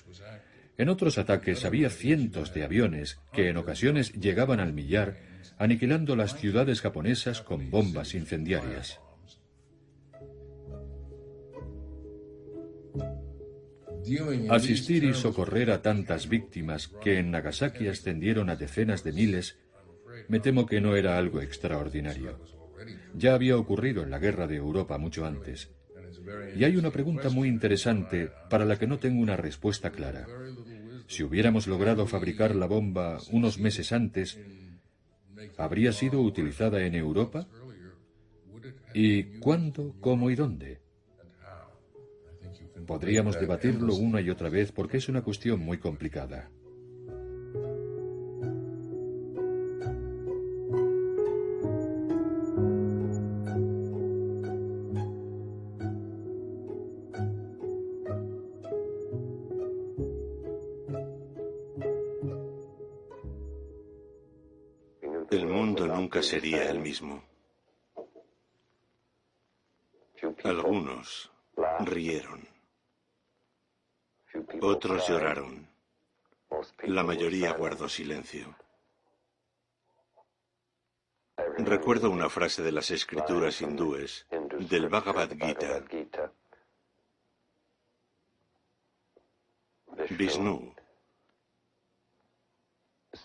En 0.78 0.88
otros 0.88 1.18
ataques 1.18 1.64
había 1.64 1.90
cientos 1.90 2.54
de 2.54 2.64
aviones 2.64 3.20
que 3.32 3.48
en 3.48 3.58
ocasiones 3.58 4.12
llegaban 4.14 4.60
al 4.60 4.72
millar, 4.72 5.18
aniquilando 5.58 6.16
las 6.16 6.38
ciudades 6.38 6.80
japonesas 6.80 7.42
con 7.42 7.70
bombas 7.70 8.14
incendiarias. 8.14 8.98
Asistir 14.48 15.04
y 15.04 15.14
socorrer 15.14 15.70
a 15.70 15.82
tantas 15.82 16.28
víctimas 16.28 16.88
que 16.88 17.18
en 17.18 17.30
Nagasaki 17.30 17.88
ascendieron 17.88 18.48
a 18.48 18.56
decenas 18.56 19.04
de 19.04 19.12
miles, 19.12 19.58
me 20.28 20.40
temo 20.40 20.66
que 20.66 20.80
no 20.80 20.96
era 20.96 21.18
algo 21.18 21.42
extraordinario. 21.42 22.59
Ya 23.14 23.34
había 23.34 23.56
ocurrido 23.56 24.02
en 24.02 24.10
la 24.10 24.18
guerra 24.18 24.46
de 24.46 24.56
Europa 24.56 24.98
mucho 24.98 25.26
antes. 25.26 25.68
Y 26.54 26.64
hay 26.64 26.76
una 26.76 26.90
pregunta 26.90 27.30
muy 27.30 27.48
interesante 27.48 28.32
para 28.48 28.64
la 28.64 28.78
que 28.78 28.86
no 28.86 28.98
tengo 28.98 29.20
una 29.20 29.36
respuesta 29.36 29.90
clara. 29.90 30.28
Si 31.06 31.22
hubiéramos 31.22 31.66
logrado 31.66 32.06
fabricar 32.06 32.54
la 32.54 32.66
bomba 32.66 33.18
unos 33.30 33.58
meses 33.58 33.92
antes, 33.92 34.38
¿habría 35.56 35.92
sido 35.92 36.20
utilizada 36.20 36.84
en 36.84 36.94
Europa? 36.94 37.48
¿Y 38.92 39.24
cuándo, 39.40 39.94
cómo 40.00 40.30
y 40.30 40.36
dónde? 40.36 40.80
Podríamos 42.86 43.38
debatirlo 43.38 43.94
una 43.94 44.20
y 44.20 44.30
otra 44.30 44.48
vez 44.48 44.72
porque 44.72 44.96
es 44.96 45.08
una 45.08 45.22
cuestión 45.22 45.60
muy 45.60 45.78
complicada. 45.78 46.50
Sería 66.22 66.70
el 66.70 66.78
mismo. 66.78 67.22
Algunos 70.44 71.30
rieron. 71.80 72.46
Otros 74.60 75.08
lloraron. 75.08 75.68
La 76.84 77.02
mayoría 77.02 77.52
guardó 77.52 77.88
silencio. 77.88 78.54
Recuerdo 81.58 82.10
una 82.10 82.28
frase 82.28 82.62
de 82.62 82.72
las 82.72 82.90
escrituras 82.90 83.60
hindúes, 83.60 84.26
del 84.30 84.88
Bhagavad 84.88 85.30
Gita. 85.30 85.84
Vishnu 90.10 90.74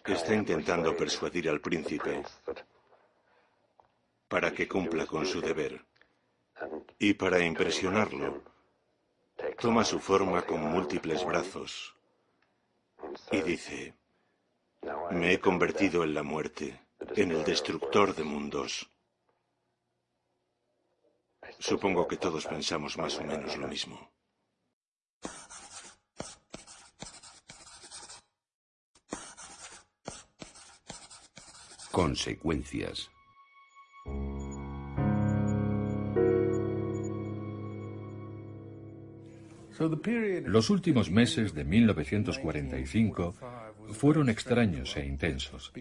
está 0.06 0.34
intentando 0.34 0.96
persuadir 0.96 1.50
al 1.50 1.62
príncipe 1.62 2.24
para 4.28 4.51
que 4.53 4.67
cumpla 4.67 5.05
con 5.05 5.26
su 5.26 5.41
deber. 5.41 5.86
Y 6.99 7.13
para 7.13 7.43
impresionarlo, 7.43 8.43
toma 9.59 9.84
su 9.84 9.99
forma 9.99 10.41
con 10.43 10.61
múltiples 10.61 11.26
brazos 11.26 11.95
y 13.32 13.41
dice, 13.41 13.95
me 15.11 15.34
he 15.34 15.39
convertido 15.39 16.03
en 16.03 16.13
la 16.13 16.23
muerte, 16.23 16.82
en 17.15 17.32
el 17.32 17.43
destructor 17.43 18.15
de 18.15 18.23
mundos. 18.23 18.89
Supongo 21.59 22.07
que 22.07 22.17
todos 22.17 22.45
pensamos 22.45 22.97
más 22.97 23.17
o 23.19 23.23
menos 23.23 23.57
lo 23.57 23.67
mismo. 23.67 24.11
Consecuencias. 31.91 33.09
Los 40.45 40.69
últimos 40.69 41.11
meses 41.11 41.53
de 41.53 41.63
1945 41.63 43.36
fueron 43.91 44.30
extraños 44.30 44.95
e 44.97 45.05
intensos. 45.05 45.73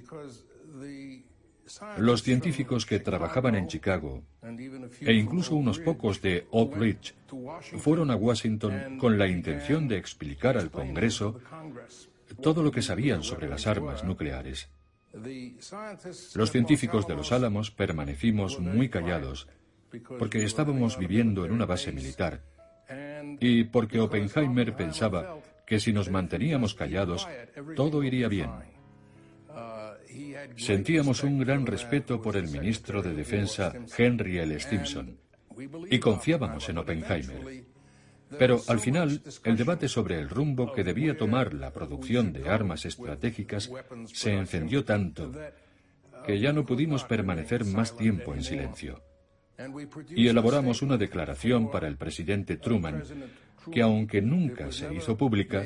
Los 1.97 2.22
científicos 2.22 2.84
que 2.84 3.01
trabajaban 3.01 3.55
en 3.55 3.68
Chicago 3.68 4.22
e 5.01 5.12
incluso 5.14 5.57
unos 5.57 5.78
pocos 5.78 6.20
de 6.20 6.47
Oak 6.51 6.76
Ridge 6.76 7.14
fueron 7.78 8.11
a 8.11 8.16
Washington 8.16 8.99
con 8.99 9.18
la 9.18 9.28
intención 9.28 9.88
de 9.88 9.97
explicar 9.97 10.59
al 10.59 10.70
Congreso 10.70 11.40
todo 12.42 12.62
lo 12.62 12.70
que 12.70 12.82
sabían 12.82 13.22
sobre 13.22 13.49
las 13.49 13.66
armas 13.66 14.05
nucleares. 14.05 14.68
Los 16.34 16.51
científicos 16.51 17.07
de 17.07 17.14
los 17.14 17.32
Álamos 17.32 17.70
permanecimos 17.70 18.59
muy 18.59 18.88
callados 18.88 19.49
porque 20.18 20.45
estábamos 20.45 20.99
viviendo 20.99 21.47
en 21.47 21.53
una 21.53 21.66
base 21.66 21.92
militar 21.92 22.42
y 23.41 23.64
porque 23.64 24.01
Oppenheimer 24.01 24.74
pensaba 24.74 25.39
que 25.66 25.80
si 25.80 25.93
nos 25.93 26.11
manteníamos 26.11 26.74
callados, 26.74 27.26
todo 27.74 28.03
iría 28.03 28.28
bien. 28.28 28.51
Sentíamos 30.57 31.24
un 31.24 31.39
gran 31.39 31.66
respeto 31.66 32.20
por 32.20 32.37
el 32.37 32.49
ministro 32.49 33.03
de 33.03 33.14
Defensa 33.14 33.72
Henry 33.97 34.39
L. 34.39 34.59
Stimson 34.61 35.18
y 35.91 35.99
confiábamos 35.99 36.68
en 36.68 36.78
Oppenheimer. 36.78 37.64
Pero 38.39 38.61
al 38.68 38.80
final, 38.80 39.22
el 39.45 39.57
debate 39.57 39.89
sobre 39.89 40.18
el 40.18 40.28
rumbo 40.28 40.72
que 40.72 40.82
debía 40.82 41.16
tomar 41.16 41.55
la 41.55 41.72
producción 41.72 42.32
de 42.32 42.49
armas 42.49 42.85
estratégicas 42.85 43.70
se 44.07 44.32
encendió 44.32 44.85
tanto 44.85 45.32
que 46.26 46.41
ya 46.41 46.53
no 46.53 46.64
pudimos 46.64 47.05
permanecer 47.05 47.64
más 47.64 47.97
tiempo 47.97 48.35
en 48.35 48.43
silencio 48.43 49.03
y 50.11 50.29
elaboramos 50.29 50.83
una 50.83 50.97
declaración 50.97 51.71
para 51.71 51.89
el 51.89 51.97
presidente 51.97 52.57
Truman 52.57 53.03
que 53.71 53.83
aunque 53.83 54.21
nunca 54.21 54.71
se 54.73 54.93
hizo 54.95 55.17
pública, 55.17 55.65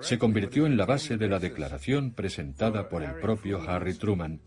se 0.00 0.18
convirtió 0.18 0.66
en 0.66 0.76
la 0.76 0.86
base 0.86 1.16
de 1.16 1.28
la 1.28 1.38
declaración 1.38 2.12
presentada 2.12 2.88
por 2.88 3.02
el 3.02 3.14
propio 3.14 3.60
Harry 3.68 3.94
Truman, 3.94 4.40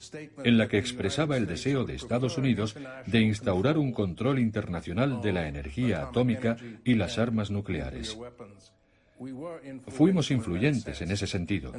en 0.43 0.57
la 0.57 0.67
que 0.67 0.77
expresaba 0.77 1.37
el 1.37 1.47
deseo 1.47 1.85
de 1.85 1.95
Estados 1.95 2.37
Unidos 2.37 2.75
de 3.05 3.21
instaurar 3.21 3.77
un 3.77 3.91
control 3.91 4.39
internacional 4.39 5.21
de 5.21 5.33
la 5.33 5.47
energía 5.47 6.03
atómica 6.03 6.57
y 6.83 6.95
las 6.95 7.17
armas 7.17 7.51
nucleares. 7.51 8.17
Fuimos 9.87 10.31
influyentes 10.31 11.01
en 11.01 11.11
ese 11.11 11.27
sentido. 11.27 11.73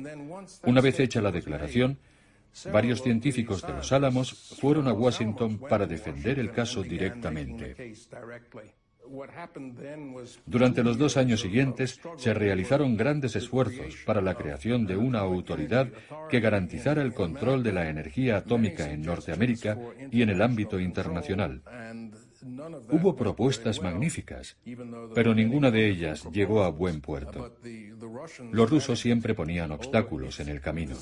Una 0.64 0.80
vez 0.80 1.00
hecha 1.00 1.22
la 1.22 1.32
declaración, 1.32 1.98
varios 2.72 3.02
científicos 3.02 3.62
de 3.62 3.72
los 3.72 3.92
Álamos 3.92 4.32
fueron 4.60 4.88
a 4.88 4.92
Washington 4.92 5.58
para 5.58 5.86
defender 5.86 6.38
el 6.38 6.52
caso 6.52 6.82
directamente. 6.82 7.94
Durante 10.46 10.84
los 10.84 10.98
dos 10.98 11.16
años 11.16 11.40
siguientes 11.40 12.00
se 12.16 12.32
realizaron 12.32 12.96
grandes 12.96 13.34
esfuerzos 13.34 13.96
para 14.06 14.20
la 14.20 14.34
creación 14.34 14.86
de 14.86 14.96
una 14.96 15.18
autoridad 15.20 15.88
que 16.28 16.40
garantizara 16.40 17.02
el 17.02 17.12
control 17.12 17.62
de 17.62 17.72
la 17.72 17.88
energía 17.88 18.36
atómica 18.36 18.90
en 18.90 19.02
Norteamérica 19.02 19.76
y 20.12 20.22
en 20.22 20.30
el 20.30 20.42
ámbito 20.42 20.78
internacional. 20.78 21.62
Hubo 22.90 23.16
propuestas 23.16 23.82
magníficas, 23.82 24.56
pero 25.14 25.34
ninguna 25.34 25.70
de 25.70 25.88
ellas 25.88 26.26
llegó 26.32 26.62
a 26.62 26.70
buen 26.70 27.00
puerto. 27.00 27.54
Los 28.50 28.70
rusos 28.70 29.00
siempre 29.00 29.34
ponían 29.34 29.72
obstáculos 29.72 30.40
en 30.40 30.48
el 30.48 30.60
camino. 30.60 30.96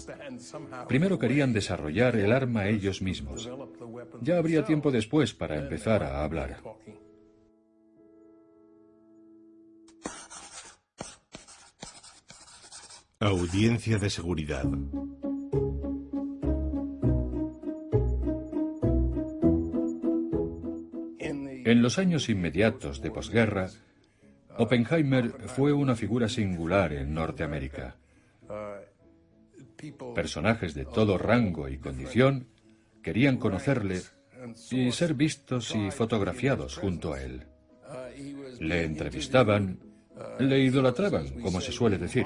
Primero 0.89 1.19
querían 1.19 1.53
desarrollar 1.53 2.17
el 2.17 2.33
arma 2.33 2.69
ellos 2.69 3.03
mismos. 3.03 3.49
Ya 4.21 4.39
habría 4.39 4.65
tiempo 4.65 4.91
después 4.91 5.35
para 5.35 5.59
empezar 5.59 6.03
a 6.03 6.25
hablar. 6.25 6.63
Audiencia 13.21 13.99
de 13.99 14.11
seguridad. 14.11 14.65
En 21.69 21.83
los 21.83 21.99
años 21.99 22.31
inmediatos 22.31 23.03
de 23.03 23.11
posguerra, 23.11 23.69
Oppenheimer 24.57 25.33
fue 25.49 25.71
una 25.71 25.95
figura 25.95 26.27
singular 26.27 26.95
en 26.95 27.13
Norteamérica. 27.13 27.95
Personajes 30.15 30.73
de 30.73 30.87
todo 30.87 31.19
rango 31.19 31.69
y 31.69 31.77
condición 31.77 32.49
querían 33.03 33.37
conocerle 33.37 34.01
y 34.71 34.93
ser 34.93 35.13
vistos 35.13 35.75
y 35.75 35.91
fotografiados 35.91 36.79
junto 36.79 37.13
a 37.13 37.21
él. 37.21 37.47
Le 38.61 38.85
entrevistaban, 38.85 39.79
le 40.39 40.61
idolatraban, 40.61 41.39
como 41.43 41.61
se 41.61 41.71
suele 41.71 41.99
decir. 41.99 42.25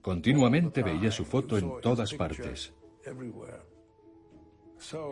Continuamente 0.00 0.82
veía 0.82 1.10
su 1.10 1.26
foto 1.26 1.58
en 1.58 1.78
todas 1.82 2.14
partes. 2.14 2.72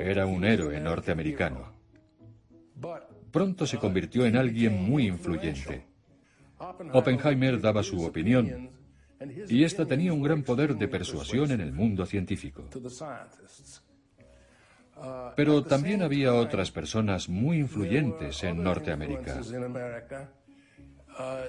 Era 0.00 0.24
un 0.24 0.46
héroe 0.46 0.80
norteamericano. 0.80 1.76
Pronto 3.30 3.66
se 3.66 3.78
convirtió 3.78 4.26
en 4.26 4.36
alguien 4.36 4.82
muy 4.82 5.06
influyente. 5.06 5.84
Oppenheimer 6.92 7.60
daba 7.60 7.82
su 7.82 8.04
opinión 8.04 8.70
y 9.48 9.64
ésta 9.64 9.86
tenía 9.86 10.12
un 10.12 10.22
gran 10.22 10.42
poder 10.42 10.76
de 10.76 10.88
persuasión 10.88 11.50
en 11.50 11.60
el 11.60 11.72
mundo 11.72 12.06
científico. 12.06 12.64
Pero 15.36 15.62
también 15.62 16.02
había 16.02 16.34
otras 16.34 16.70
personas 16.70 17.28
muy 17.28 17.58
influyentes 17.58 18.42
en 18.42 18.62
Norteamérica 18.62 19.40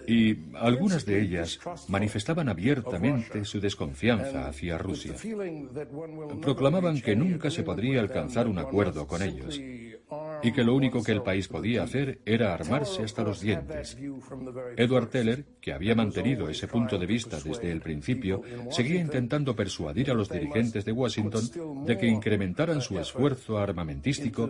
y 0.07 0.55
algunas 0.55 1.05
de 1.05 1.21
ellas 1.21 1.59
manifestaban 1.87 2.49
abiertamente 2.49 3.45
su 3.45 3.59
desconfianza 3.59 4.47
hacia 4.47 4.77
Rusia. 4.77 5.13
Proclamaban 6.41 7.01
que 7.01 7.15
nunca 7.15 7.49
se 7.49 7.63
podría 7.63 7.99
alcanzar 7.99 8.47
un 8.47 8.59
acuerdo 8.59 9.07
con 9.07 9.21
ellos 9.21 9.59
y 10.41 10.51
que 10.51 10.63
lo 10.63 10.73
único 10.73 11.03
que 11.03 11.11
el 11.11 11.21
país 11.21 11.47
podía 11.47 11.83
hacer 11.83 12.19
era 12.25 12.53
armarse 12.53 13.03
hasta 13.03 13.23
los 13.23 13.41
dientes. 13.41 13.97
Edward 14.75 15.09
Teller, 15.09 15.45
que 15.61 15.73
había 15.73 15.95
mantenido 15.95 16.49
ese 16.49 16.67
punto 16.67 16.97
de 16.97 17.05
vista 17.05 17.39
desde 17.39 17.71
el 17.71 17.81
principio, 17.81 18.41
seguía 18.71 18.99
intentando 18.99 19.55
persuadir 19.55 20.11
a 20.11 20.13
los 20.13 20.29
dirigentes 20.29 20.85
de 20.85 20.91
Washington 20.91 21.85
de 21.85 21.97
que 21.97 22.07
incrementaran 22.07 22.81
su 22.81 22.97
esfuerzo 22.99 23.57
armamentístico 23.57 24.49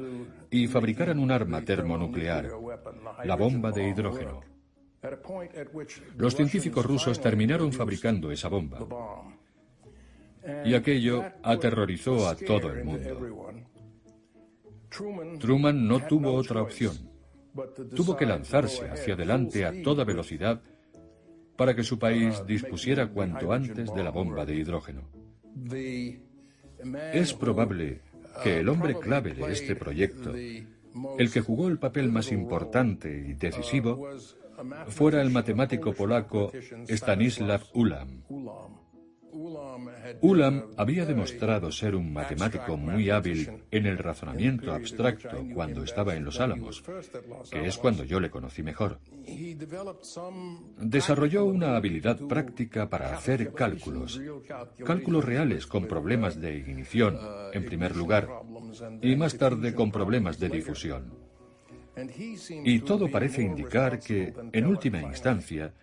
y 0.50 0.68
fabricaran 0.68 1.20
un 1.20 1.32
arma 1.32 1.62
termonuclear, 1.62 2.50
la 3.26 3.36
bomba 3.36 3.72
de 3.72 3.90
hidrógeno. 3.90 4.42
Los 6.18 6.36
científicos 6.36 6.86
rusos 6.86 7.22
terminaron 7.22 7.72
fabricando 7.72 8.32
esa 8.32 8.50
bomba. 8.50 8.80
Y 10.66 10.74
aquello 10.74 11.24
aterrorizó 11.44 12.28
a 12.28 12.36
todo 12.36 12.72
el 12.72 12.84
mundo. 12.84 13.66
Truman 14.90 15.88
no 15.88 16.06
tuvo 16.08 16.34
otra 16.34 16.62
opción. 16.62 16.98
Tuvo 17.96 18.16
que 18.16 18.26
lanzarse 18.26 18.90
hacia 18.90 19.14
adelante 19.14 19.66
a 19.66 19.84
toda 19.84 20.04
velocidad 20.04 20.62
para 21.56 21.76
que 21.76 21.84
su 21.84 22.00
país 22.00 22.42
dispusiera 22.48 23.08
cuanto 23.08 23.52
antes 23.52 23.94
de 23.94 24.04
la 24.04 24.12
bomba 24.12 24.46
de 24.46 24.56
hidrógeno. 24.56 25.10
Es 27.14 27.34
probable 27.34 28.02
que 28.44 28.60
el 28.60 28.70
hombre 28.70 28.98
clave 28.98 29.34
de 29.34 29.52
este 29.52 29.76
proyecto, 29.76 30.34
el 30.34 31.32
que 31.32 31.42
jugó 31.42 31.68
el 31.68 31.78
papel 31.78 32.10
más 32.12 32.32
importante 32.32 33.26
y 33.28 33.34
decisivo, 33.34 34.10
fuera 34.88 35.22
el 35.22 35.30
matemático 35.32 35.94
polaco 35.94 36.52
Stanislav 36.88 37.64
Ulam. 37.74 38.24
Ulam 39.32 40.62
había 40.78 41.06
demostrado 41.06 41.72
ser 41.72 41.96
un 41.96 42.12
matemático 42.12 42.78
muy 42.78 43.10
hábil 43.10 43.64
en 43.72 43.86
el 43.86 43.98
razonamiento 43.98 44.74
abstracto 44.74 45.46
cuando 45.54 45.84
estaba 45.84 46.16
en 46.16 46.26
Los 46.26 46.40
Álamos, 46.40 46.84
que 47.52 47.66
es 47.66 47.78
cuando 47.78 48.04
yo 48.04 48.20
le 48.20 48.30
conocí 48.30 48.64
mejor. 48.64 49.00
Desarrolló 50.80 51.46
una 51.46 51.76
habilidad 51.76 52.18
práctica 52.28 52.90
para 52.90 53.14
hacer 53.16 53.54
cálculos, 53.54 54.20
cálculos 54.84 55.26
reales 55.26 55.68
con 55.68 55.86
problemas 55.86 56.40
de 56.40 56.58
ignición, 56.58 57.18
en 57.54 57.66
primer 57.66 57.96
lugar, 57.96 58.28
y 59.02 59.16
más 59.16 59.38
tarde 59.38 59.74
con 59.74 59.92
problemas 59.92 60.40
de 60.40 60.50
difusión. 60.50 61.30
Y 62.64 62.80
todo 62.80 63.12
parece 63.12 63.42
indicar 63.42 64.00
que, 64.00 64.34
en 64.54 64.66
última 64.66 65.02
instancia, 65.02 65.74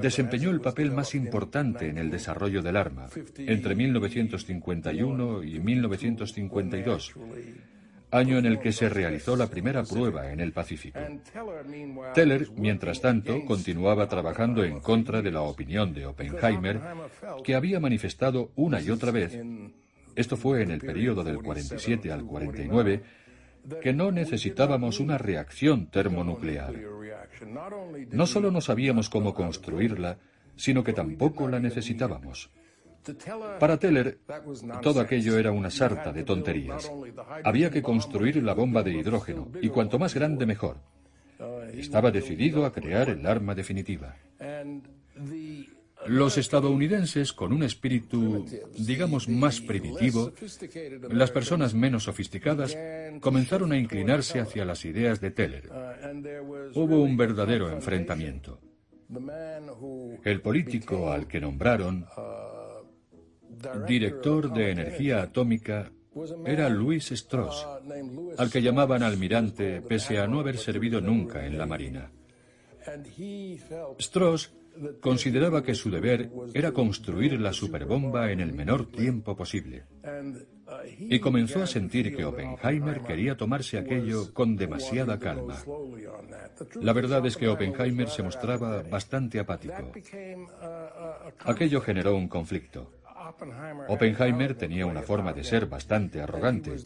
desempeñó 0.00 0.50
el 0.50 0.60
papel 0.60 0.92
más 0.92 1.14
importante 1.14 1.88
en 1.88 1.98
el 1.98 2.10
desarrollo 2.10 2.62
del 2.62 2.76
arma 2.76 3.08
entre 3.38 3.74
1951 3.74 5.44
y 5.44 5.58
1952, 5.58 7.14
año 8.10 8.38
en 8.38 8.46
el 8.46 8.58
que 8.58 8.72
se 8.72 8.88
realizó 8.88 9.36
la 9.36 9.48
primera 9.48 9.82
prueba 9.82 10.32
en 10.32 10.40
el 10.40 10.52
Pacífico. 10.52 10.98
Teller, 12.14 12.48
mientras 12.56 13.00
tanto, 13.00 13.44
continuaba 13.44 14.08
trabajando 14.08 14.64
en 14.64 14.80
contra 14.80 15.20
de 15.20 15.30
la 15.30 15.42
opinión 15.42 15.92
de 15.92 16.06
Oppenheimer, 16.06 16.80
que 17.44 17.54
había 17.54 17.80
manifestado 17.80 18.52
una 18.56 18.80
y 18.80 18.90
otra 18.90 19.10
vez, 19.10 19.38
esto 20.16 20.36
fue 20.36 20.62
en 20.62 20.70
el 20.70 20.80
periodo 20.80 21.22
del 21.22 21.38
47 21.38 22.10
al 22.10 22.24
49, 22.24 23.02
que 23.82 23.92
no 23.92 24.10
necesitábamos 24.10 24.98
una 24.98 25.18
reacción 25.18 25.86
termonuclear. 25.90 26.74
No 28.10 28.26
solo 28.26 28.50
no 28.50 28.60
sabíamos 28.60 29.08
cómo 29.08 29.34
construirla, 29.34 30.18
sino 30.56 30.82
que 30.82 30.92
tampoco 30.92 31.48
la 31.48 31.60
necesitábamos. 31.60 32.50
Para 33.58 33.78
Teller, 33.78 34.18
todo 34.82 35.00
aquello 35.00 35.38
era 35.38 35.52
una 35.52 35.70
sarta 35.70 36.12
de 36.12 36.24
tonterías. 36.24 36.90
Había 37.44 37.70
que 37.70 37.82
construir 37.82 38.42
la 38.42 38.54
bomba 38.54 38.82
de 38.82 38.92
hidrógeno, 38.92 39.48
y 39.62 39.68
cuanto 39.68 39.98
más 39.98 40.14
grande 40.14 40.46
mejor. 40.46 40.76
Estaba 41.72 42.10
decidido 42.10 42.66
a 42.66 42.72
crear 42.72 43.08
el 43.08 43.24
arma 43.26 43.54
definitiva. 43.54 44.16
Los 46.06 46.38
estadounidenses, 46.38 47.32
con 47.32 47.52
un 47.52 47.62
espíritu, 47.62 48.46
digamos, 48.78 49.28
más 49.28 49.60
primitivo, 49.60 50.32
las 51.10 51.30
personas 51.30 51.74
menos 51.74 52.04
sofisticadas, 52.04 52.76
comenzaron 53.20 53.72
a 53.72 53.78
inclinarse 53.78 54.40
hacia 54.40 54.64
las 54.64 54.84
ideas 54.84 55.20
de 55.20 55.30
Teller. 55.30 55.70
Hubo 56.74 57.02
un 57.02 57.16
verdadero 57.16 57.70
enfrentamiento. 57.70 58.60
El 60.24 60.40
político 60.40 61.10
al 61.10 61.26
que 61.26 61.40
nombraron 61.40 62.06
director 63.86 64.52
de 64.52 64.70
energía 64.70 65.22
atómica 65.22 65.90
era 66.46 66.68
Louis 66.68 67.10
Strauss, 67.12 67.66
al 68.36 68.50
que 68.50 68.62
llamaban 68.62 69.02
almirante 69.02 69.82
pese 69.82 70.18
a 70.18 70.26
no 70.26 70.40
haber 70.40 70.58
servido 70.58 71.00
nunca 71.00 71.46
en 71.46 71.58
la 71.58 71.66
Marina. 71.66 72.10
Strauss 73.98 74.50
consideraba 75.00 75.62
que 75.62 75.74
su 75.74 75.90
deber 75.90 76.30
era 76.54 76.72
construir 76.72 77.40
la 77.40 77.52
superbomba 77.52 78.30
en 78.30 78.40
el 78.40 78.52
menor 78.52 78.86
tiempo 78.86 79.36
posible. 79.36 79.84
Y 80.98 81.18
comenzó 81.18 81.62
a 81.62 81.66
sentir 81.66 82.14
que 82.14 82.24
Oppenheimer 82.24 83.00
quería 83.02 83.36
tomarse 83.36 83.78
aquello 83.78 84.32
con 84.34 84.56
demasiada 84.56 85.18
calma. 85.18 85.56
La 86.80 86.92
verdad 86.92 87.24
es 87.26 87.36
que 87.36 87.48
Oppenheimer 87.48 88.08
se 88.08 88.22
mostraba 88.22 88.82
bastante 88.82 89.38
apático. 89.38 89.92
Aquello 91.40 91.80
generó 91.80 92.16
un 92.16 92.28
conflicto. 92.28 92.97
Oppenheimer 93.88 94.54
tenía 94.54 94.86
una 94.86 95.02
forma 95.02 95.32
de 95.32 95.44
ser 95.44 95.66
bastante 95.66 96.20
arrogante 96.20 96.76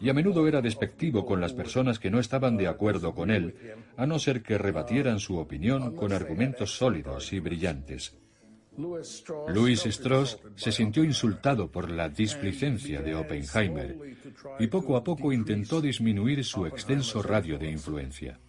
y 0.00 0.08
a 0.08 0.14
menudo 0.14 0.46
era 0.46 0.60
despectivo 0.60 1.24
con 1.24 1.40
las 1.40 1.52
personas 1.52 1.98
que 1.98 2.10
no 2.10 2.18
estaban 2.18 2.56
de 2.56 2.68
acuerdo 2.68 3.14
con 3.14 3.30
él, 3.30 3.54
a 3.96 4.06
no 4.06 4.18
ser 4.18 4.42
que 4.42 4.58
rebatieran 4.58 5.18
su 5.18 5.38
opinión 5.38 5.94
con 5.96 6.12
argumentos 6.12 6.76
sólidos 6.76 7.32
y 7.32 7.40
brillantes. 7.40 8.16
Louis 9.48 9.84
Strauss 9.86 10.38
se 10.56 10.72
sintió 10.72 11.04
insultado 11.04 11.70
por 11.70 11.90
la 11.90 12.08
displicencia 12.08 13.02
de 13.02 13.14
Oppenheimer 13.14 13.98
y 14.58 14.66
poco 14.66 14.96
a 14.96 15.04
poco 15.04 15.32
intentó 15.32 15.80
disminuir 15.80 16.42
su 16.44 16.66
extenso 16.66 17.22
radio 17.22 17.58
de 17.58 17.70
influencia. 17.70 18.40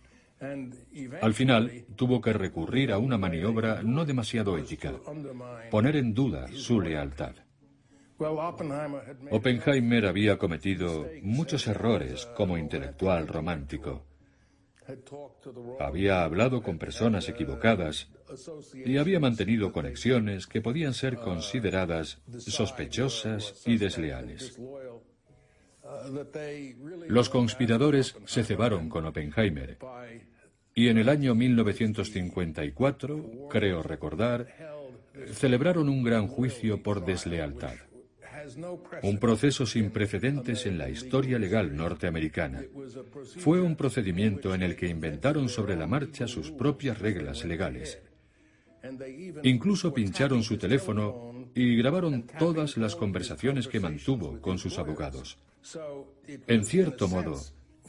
Al 1.22 1.34
final, 1.34 1.86
tuvo 1.96 2.22
que 2.22 2.34
recurrir 2.34 2.92
a 2.92 2.98
una 2.98 3.18
maniobra 3.18 3.82
no 3.84 4.06
demasiado 4.06 4.58
ética, 4.58 4.94
poner 5.72 5.96
en 5.96 6.14
duda 6.14 6.48
su 6.54 6.82
lealtad. 6.82 7.36
Oppenheimer 9.32 10.06
había 10.06 10.38
cometido 10.38 11.08
muchos 11.22 11.68
errores 11.68 12.26
como 12.38 12.58
intelectual 12.58 13.28
romántico. 13.28 14.06
Había 15.80 16.24
hablado 16.24 16.62
con 16.62 16.78
personas 16.78 17.30
equivocadas 17.30 18.12
y 18.74 18.98
había 18.98 19.20
mantenido 19.20 19.72
conexiones 19.72 20.48
que 20.48 20.62
podían 20.62 20.94
ser 20.94 21.18
consideradas 21.18 22.22
sospechosas 22.38 23.64
y 23.66 23.78
desleales. 23.78 24.60
Los 27.08 27.30
conspiradores 27.30 28.16
se 28.26 28.44
cebaron 28.44 28.90
con 28.90 29.06
Oppenheimer 29.06 29.78
y 30.76 30.88
en 30.88 30.98
el 30.98 31.10
año 31.10 31.36
1954, 31.36 33.48
creo 33.50 33.84
recordar, 33.84 34.48
celebraron 35.34 35.90
un 35.90 36.04
gran 36.04 36.28
juicio 36.28 36.82
por 36.82 37.06
deslealtad. 37.06 37.76
Un 39.04 39.20
proceso 39.20 39.66
sin 39.66 39.92
precedentes 39.92 40.66
en 40.66 40.78
la 40.78 40.90
historia 40.90 41.40
legal 41.40 41.76
norteamericana. 41.76 42.64
Fue 43.38 43.62
un 43.62 43.76
procedimiento 43.76 44.54
en 44.54 44.64
el 44.64 44.76
que 44.76 44.88
inventaron 44.88 45.48
sobre 45.48 45.76
la 45.76 45.88
marcha 45.88 46.28
sus 46.28 46.52
propias 46.52 47.00
reglas 47.00 47.46
legales. 47.46 48.00
Incluso 49.44 49.94
pincharon 49.94 50.44
su 50.44 50.58
teléfono 50.58 51.50
y 51.56 51.78
grabaron 51.78 52.26
todas 52.38 52.76
las 52.78 52.96
conversaciones 52.96 53.68
que 53.68 53.80
mantuvo 53.80 54.42
con 54.42 54.58
sus 54.58 54.78
abogados. 54.78 55.38
En 56.48 56.66
cierto 56.66 57.08
modo, 57.08 57.40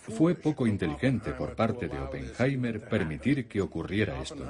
fue 0.08 0.34
poco 0.34 0.66
inteligente 0.66 1.32
por 1.32 1.54
parte 1.54 1.88
de 1.88 1.98
Oppenheimer 1.98 2.88
permitir 2.88 3.48
que 3.48 3.60
ocurriera 3.60 4.20
esto. 4.20 4.44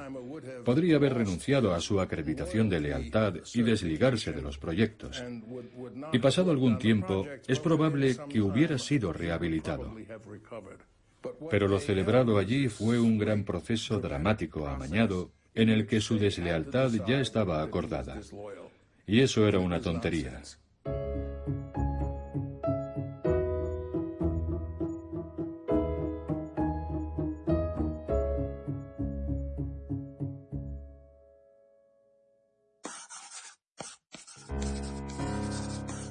Podría 0.65 0.97
haber 0.97 1.15
renunciado 1.15 1.73
a 1.73 1.81
su 1.81 2.01
acreditación 2.01 2.69
de 2.69 2.81
lealtad 2.81 3.35
y 3.55 3.63
desligarse 3.63 4.33
de 4.33 4.43
los 4.43 4.59
proyectos. 4.59 5.23
Y 6.13 6.19
pasado 6.19 6.51
algún 6.51 6.79
tiempo, 6.79 7.27
es 7.47 7.61
probable 7.61 8.17
que 8.29 8.41
hubiera 8.41 8.79
sido 8.79 9.13
rehabilitado. 9.13 9.95
Pero 11.51 11.69
lo 11.69 11.79
celebrado 11.79 12.39
allí 12.39 12.69
fue 12.69 12.99
un 12.99 13.19
gran 13.19 13.45
proceso 13.45 13.99
dramático 14.01 14.67
amañado 14.67 15.31
en 15.55 15.69
el 15.69 15.87
que 15.87 16.01
su 16.01 16.19
deslealtad 16.19 16.91
ya 17.07 17.21
estaba 17.21 17.63
acordada. 17.63 18.21
Y 19.07 19.21
eso 19.21 19.47
era 19.47 19.59
una 19.59 19.81
tontería. 19.81 20.43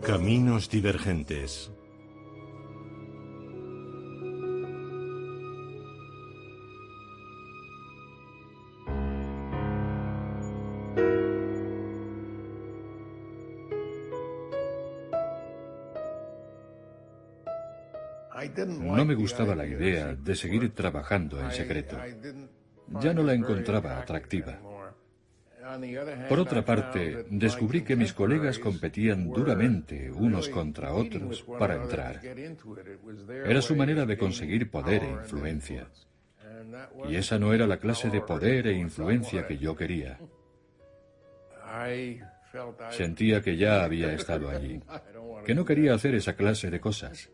Caminos 0.05 0.69
divergentes. 0.69 1.71
No 18.81 19.05
me 19.05 19.15
gustaba 19.15 19.55
la 19.55 19.65
idea 19.65 20.13
de 20.15 20.35
seguir 20.35 20.75
trabajando 20.75 21.39
en 21.39 21.51
secreto. 21.51 21.97
Ya 23.01 23.13
no 23.13 23.23
la 23.23 23.33
encontraba 23.33 23.99
atractiva. 23.99 24.59
Por 26.29 26.39
otra 26.39 26.63
parte, 26.63 27.25
descubrí 27.29 27.83
que 27.83 27.95
mis 27.95 28.13
colegas 28.13 28.59
competían 28.59 29.29
duramente 29.29 30.11
unos 30.11 30.49
contra 30.49 30.93
otros 30.93 31.43
para 31.59 31.75
entrar. 31.75 32.21
Era 33.45 33.61
su 33.61 33.75
manera 33.75 34.05
de 34.05 34.17
conseguir 34.17 34.69
poder 34.69 35.03
e 35.03 35.11
influencia. 35.11 35.87
Y 37.09 37.15
esa 37.15 37.37
no 37.39 37.53
era 37.53 37.67
la 37.67 37.77
clase 37.77 38.09
de 38.09 38.21
poder 38.21 38.67
e 38.67 38.73
influencia 38.73 39.45
que 39.45 39.57
yo 39.57 39.75
quería. 39.75 40.19
Sentía 42.91 43.41
que 43.41 43.57
ya 43.57 43.83
había 43.83 44.13
estado 44.13 44.49
allí, 44.49 44.81
que 45.45 45.55
no 45.55 45.65
quería 45.65 45.95
hacer 45.95 46.15
esa 46.15 46.35
clase 46.35 46.69
de 46.69 46.79
cosas 46.79 47.29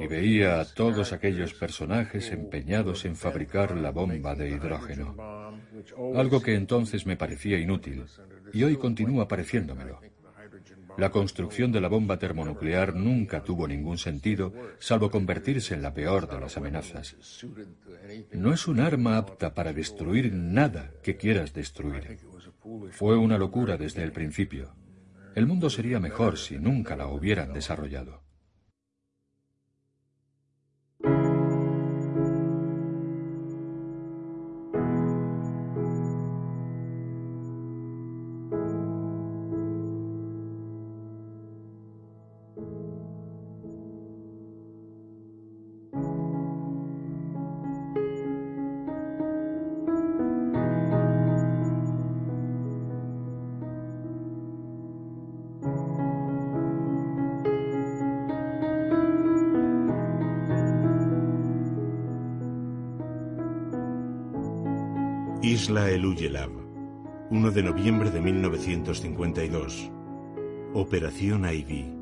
y 0.00 0.06
veía 0.06 0.60
a 0.60 0.64
todos 0.64 1.12
aquellos 1.12 1.54
personajes 1.54 2.30
empeñados 2.30 3.04
en 3.04 3.16
fabricar 3.16 3.76
la 3.76 3.90
bomba 3.90 4.34
de 4.34 4.50
hidrógeno, 4.50 5.14
algo 6.14 6.40
que 6.40 6.54
entonces 6.54 7.06
me 7.06 7.16
parecía 7.16 7.58
inútil 7.58 8.04
y 8.52 8.62
hoy 8.62 8.76
continúa 8.76 9.28
pareciéndomelo. 9.28 10.00
La 10.98 11.10
construcción 11.10 11.72
de 11.72 11.80
la 11.80 11.88
bomba 11.88 12.18
termonuclear 12.18 12.94
nunca 12.94 13.42
tuvo 13.42 13.66
ningún 13.66 13.96
sentido, 13.96 14.52
salvo 14.78 15.10
convertirse 15.10 15.74
en 15.74 15.82
la 15.82 15.94
peor 15.94 16.28
de 16.28 16.40
las 16.40 16.56
amenazas. 16.56 17.16
No 18.32 18.52
es 18.52 18.66
un 18.66 18.80
arma 18.80 19.16
apta 19.16 19.54
para 19.54 19.72
destruir 19.72 20.32
nada 20.32 20.90
que 21.02 21.16
quieras 21.16 21.54
destruir. 21.54 22.18
Fue 22.90 23.16
una 23.16 23.38
locura 23.38 23.76
desde 23.76 24.02
el 24.02 24.12
principio. 24.12 24.74
El 25.34 25.46
mundo 25.46 25.70
sería 25.70 26.00
mejor 26.00 26.36
si 26.38 26.58
nunca 26.58 26.96
la 26.96 27.06
hubieran 27.06 27.52
desarrollado. 27.52 28.19
Isla 65.80 65.90
Eluyelav, 65.90 66.50
1 67.30 67.50
de 67.52 67.62
noviembre 67.62 68.10
de 68.10 68.20
1952. 68.20 69.90
Operación 70.74 71.46
Ivy. 71.46 71.99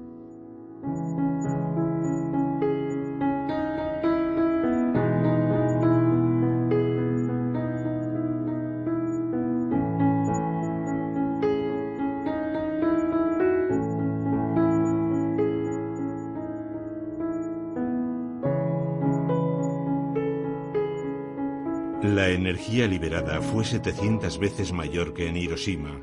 La 22.02 22.28
energía 22.28 22.86
liberada 22.86 23.40
fue 23.40 23.64
700 23.64 24.38
veces 24.38 24.72
mayor 24.72 25.14
que 25.14 25.26
en 25.26 25.36
Hiroshima. 25.36 26.00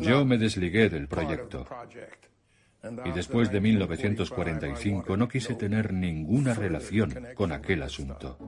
Yo 0.00 0.24
me 0.24 0.38
desligué 0.38 0.88
del 0.88 1.06
proyecto. 1.06 1.64
Y 3.04 3.12
después 3.12 3.52
de 3.52 3.60
1945 3.60 5.16
no 5.16 5.28
quise 5.28 5.54
tener 5.54 5.92
ninguna 5.92 6.52
relación 6.52 7.14
con 7.34 7.52
aquel 7.52 7.82
asunto. 7.82 8.38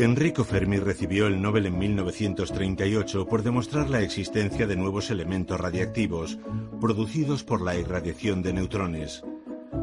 Enrico 0.00 0.44
Fermi 0.44 0.78
recibió 0.78 1.26
el 1.26 1.40
Nobel 1.40 1.66
en 1.66 1.78
1938 1.78 3.28
por 3.28 3.42
demostrar 3.42 3.88
la 3.88 4.00
existencia 4.00 4.66
de 4.66 4.74
nuevos 4.74 5.10
elementos 5.10 5.60
radiactivos 5.60 6.38
producidos 6.80 7.44
por 7.44 7.62
la 7.62 7.76
irradiación 7.76 8.42
de 8.42 8.52
neutrones. 8.52 9.22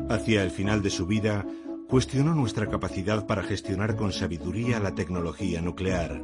Hacia 0.09 0.43
el 0.43 0.51
final 0.51 0.81
de 0.81 0.89
su 0.89 1.05
vida, 1.05 1.45
cuestionó 1.87 2.35
nuestra 2.35 2.67
capacidad 2.67 3.25
para 3.25 3.43
gestionar 3.43 3.95
con 3.95 4.11
sabiduría 4.11 4.79
la 4.79 4.93
tecnología 4.93 5.61
nuclear. 5.61 6.21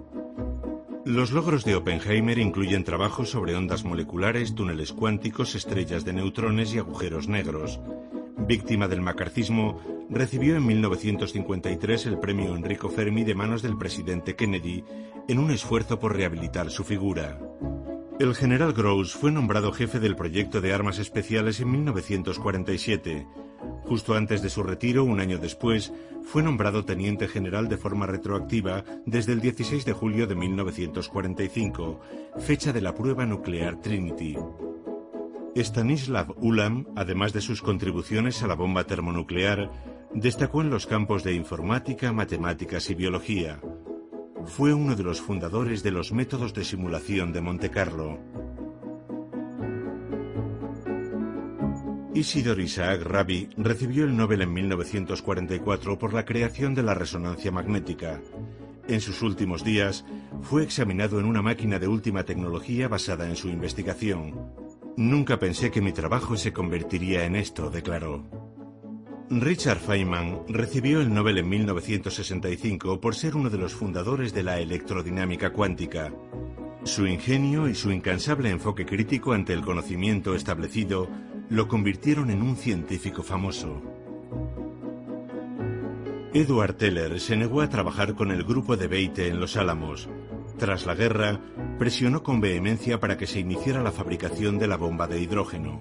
Los 1.05 1.31
logros 1.31 1.65
de 1.65 1.75
Oppenheimer 1.75 2.37
incluyen 2.37 2.83
trabajos 2.83 3.29
sobre 3.29 3.55
ondas 3.55 3.83
moleculares, 3.83 4.55
túneles 4.55 4.93
cuánticos, 4.93 5.55
estrellas 5.55 6.05
de 6.05 6.13
neutrones 6.13 6.73
y 6.73 6.79
agujeros 6.79 7.27
negros. 7.27 7.79
Víctima 8.37 8.87
del 8.87 9.01
macarcismo, 9.01 9.79
recibió 10.09 10.55
en 10.55 10.65
1953 10.65 12.05
el 12.07 12.19
premio 12.19 12.55
Enrico 12.55 12.89
Fermi 12.89 13.23
de 13.23 13.35
manos 13.35 13.61
del 13.61 13.77
presidente 13.77 14.35
Kennedy 14.35 14.83
en 15.27 15.39
un 15.39 15.51
esfuerzo 15.51 15.99
por 15.99 16.15
rehabilitar 16.15 16.69
su 16.71 16.83
figura. 16.83 17.39
El 18.19 18.35
general 18.35 18.73
Gross 18.73 19.13
fue 19.13 19.31
nombrado 19.31 19.71
jefe 19.71 19.99
del 19.99 20.15
proyecto 20.15 20.61
de 20.61 20.73
armas 20.73 20.99
especiales 20.99 21.59
en 21.59 21.71
1947. 21.71 23.27
Justo 23.85 24.15
antes 24.15 24.41
de 24.41 24.49
su 24.49 24.63
retiro, 24.63 25.03
un 25.03 25.19
año 25.19 25.37
después, 25.37 25.91
fue 26.23 26.41
nombrado 26.41 26.85
teniente 26.85 27.27
general 27.27 27.67
de 27.67 27.77
forma 27.77 28.05
retroactiva 28.05 28.83
desde 29.05 29.33
el 29.33 29.41
16 29.41 29.83
de 29.85 29.93
julio 29.93 30.25
de 30.25 30.35
1945, 30.35 31.99
fecha 32.39 32.71
de 32.71 32.81
la 32.81 32.95
prueba 32.95 33.25
nuclear 33.25 33.81
Trinity. 33.81 34.37
Stanislav 35.55 36.33
Ulam, 36.41 36.87
además 36.95 37.33
de 37.33 37.41
sus 37.41 37.61
contribuciones 37.61 38.41
a 38.41 38.47
la 38.47 38.55
bomba 38.55 38.85
termonuclear, 38.85 39.69
destacó 40.13 40.61
en 40.61 40.69
los 40.69 40.87
campos 40.87 41.23
de 41.23 41.33
informática, 41.33 42.11
matemáticas 42.11 42.89
y 42.89 42.95
biología. 42.95 43.59
Fue 44.45 44.73
uno 44.73 44.95
de 44.95 45.03
los 45.03 45.21
fundadores 45.21 45.83
de 45.83 45.91
los 45.91 46.11
métodos 46.11 46.53
de 46.53 46.63
simulación 46.63 47.31
de 47.33 47.41
Monte 47.41 47.69
Isidor 52.15 52.59
Isaac 52.59 53.01
Rabi 53.01 53.49
recibió 53.57 54.03
el 54.03 54.15
Nobel 54.15 54.43
en 54.43 54.53
1944 54.53 55.97
por 55.97 56.13
la 56.13 56.25
creación 56.25 56.75
de 56.75 56.83
la 56.83 56.93
resonancia 56.93 57.51
magnética. 57.51 58.21
En 58.87 59.01
sus 59.01 59.23
últimos 59.23 59.63
días, 59.63 60.05
fue 60.43 60.61
examinado 60.61 61.19
en 61.19 61.25
una 61.25 61.41
máquina 61.41 61.79
de 61.79 61.87
última 61.87 62.23
tecnología 62.23 62.87
basada 62.87 63.27
en 63.27 63.35
su 63.35 63.47
investigación. 63.47 64.53
Nunca 64.95 65.39
pensé 65.39 65.71
que 65.71 65.81
mi 65.81 65.91
trabajo 65.91 66.37
se 66.37 66.53
convertiría 66.53 67.25
en 67.25 67.35
esto, 67.35 67.71
declaró. 67.71 68.23
Richard 69.31 69.79
Feynman 69.79 70.41
recibió 70.49 71.01
el 71.01 71.11
Nobel 71.11 71.39
en 71.39 71.49
1965 71.49 73.01
por 73.01 73.15
ser 73.15 73.35
uno 73.35 73.49
de 73.49 73.57
los 73.57 73.73
fundadores 73.73 74.35
de 74.35 74.43
la 74.43 74.59
electrodinámica 74.59 75.51
cuántica. 75.51 76.13
Su 76.83 77.07
ingenio 77.07 77.67
y 77.67 77.73
su 77.73 77.91
incansable 77.91 78.51
enfoque 78.51 78.85
crítico 78.85 79.33
ante 79.33 79.53
el 79.53 79.61
conocimiento 79.61 80.35
establecido 80.35 81.09
lo 81.53 81.67
convirtieron 81.67 82.31
en 82.31 82.41
un 82.41 82.55
científico 82.55 83.21
famoso. 83.21 83.79
Edward 86.33 86.73
Teller 86.73 87.19
se 87.19 87.37
negó 87.37 87.61
a 87.61 87.69
trabajar 87.69 88.15
con 88.15 88.31
el 88.31 88.43
grupo 88.43 88.75
de 88.75 88.87
Beite 88.87 89.27
en 89.27 89.39
Los 89.39 89.55
Álamos, 89.55 90.09
tras 90.57 90.87
la 90.87 90.95
guerra, 90.95 91.39
presionó 91.77 92.23
con 92.23 92.41
vehemencia 92.41 92.99
para 92.99 93.19
que 93.19 93.27
se 93.27 93.39
iniciara 93.39 93.83
la 93.83 93.91
fabricación 93.91 94.57
de 94.57 94.67
la 94.67 94.77
bomba 94.77 95.05
de 95.05 95.21
hidrógeno. 95.21 95.79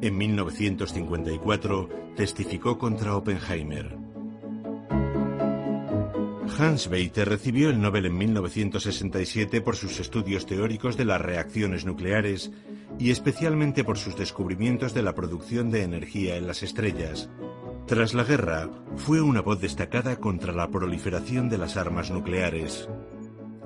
En 0.00 0.18
1954 0.18 1.88
testificó 2.16 2.76
contra 2.76 3.14
Oppenheimer. 3.14 3.96
Hans 6.58 6.88
Bethe 6.88 7.24
recibió 7.24 7.70
el 7.70 7.80
Nobel 7.80 8.06
en 8.06 8.18
1967 8.18 9.60
por 9.60 9.76
sus 9.76 10.00
estudios 10.00 10.46
teóricos 10.46 10.96
de 10.96 11.04
las 11.04 11.20
reacciones 11.20 11.84
nucleares 11.86 12.50
y 13.00 13.10
especialmente 13.10 13.82
por 13.82 13.96
sus 13.96 14.14
descubrimientos 14.14 14.92
de 14.92 15.02
la 15.02 15.14
producción 15.14 15.70
de 15.70 15.82
energía 15.82 16.36
en 16.36 16.46
las 16.46 16.62
estrellas. 16.62 17.30
Tras 17.86 18.12
la 18.12 18.24
guerra, 18.24 18.68
fue 18.96 19.22
una 19.22 19.40
voz 19.40 19.58
destacada 19.58 20.16
contra 20.16 20.52
la 20.52 20.68
proliferación 20.68 21.48
de 21.48 21.56
las 21.56 21.78
armas 21.78 22.10
nucleares. 22.10 22.88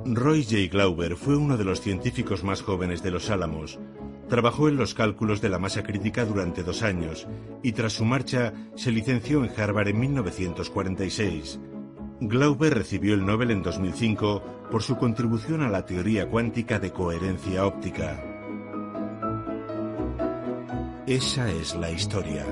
Roy 0.06 0.44
J. 0.44 0.68
Glauber 0.70 1.16
fue 1.16 1.36
uno 1.36 1.56
de 1.56 1.64
los 1.64 1.80
científicos 1.80 2.44
más 2.44 2.62
jóvenes 2.62 3.02
de 3.02 3.10
los 3.10 3.28
Álamos. 3.28 3.80
Trabajó 4.28 4.68
en 4.68 4.76
los 4.76 4.94
cálculos 4.94 5.40
de 5.40 5.48
la 5.48 5.58
masa 5.58 5.82
crítica 5.82 6.24
durante 6.24 6.62
dos 6.62 6.82
años 6.82 7.26
y 7.62 7.72
tras 7.72 7.94
su 7.94 8.04
marcha 8.04 8.54
se 8.76 8.92
licenció 8.92 9.44
en 9.44 9.50
Harvard 9.60 9.88
en 9.88 9.98
1946. 9.98 11.58
Glauber 12.20 12.72
recibió 12.72 13.14
el 13.14 13.26
Nobel 13.26 13.50
en 13.50 13.62
2005 13.62 14.68
por 14.70 14.82
su 14.82 14.96
contribución 14.96 15.62
a 15.62 15.68
la 15.68 15.84
teoría 15.84 16.30
cuántica 16.30 16.78
de 16.78 16.92
coherencia 16.92 17.66
óptica. 17.66 18.33
Esa 21.06 21.50
es 21.50 21.74
la 21.74 21.90
historia. 21.90 22.46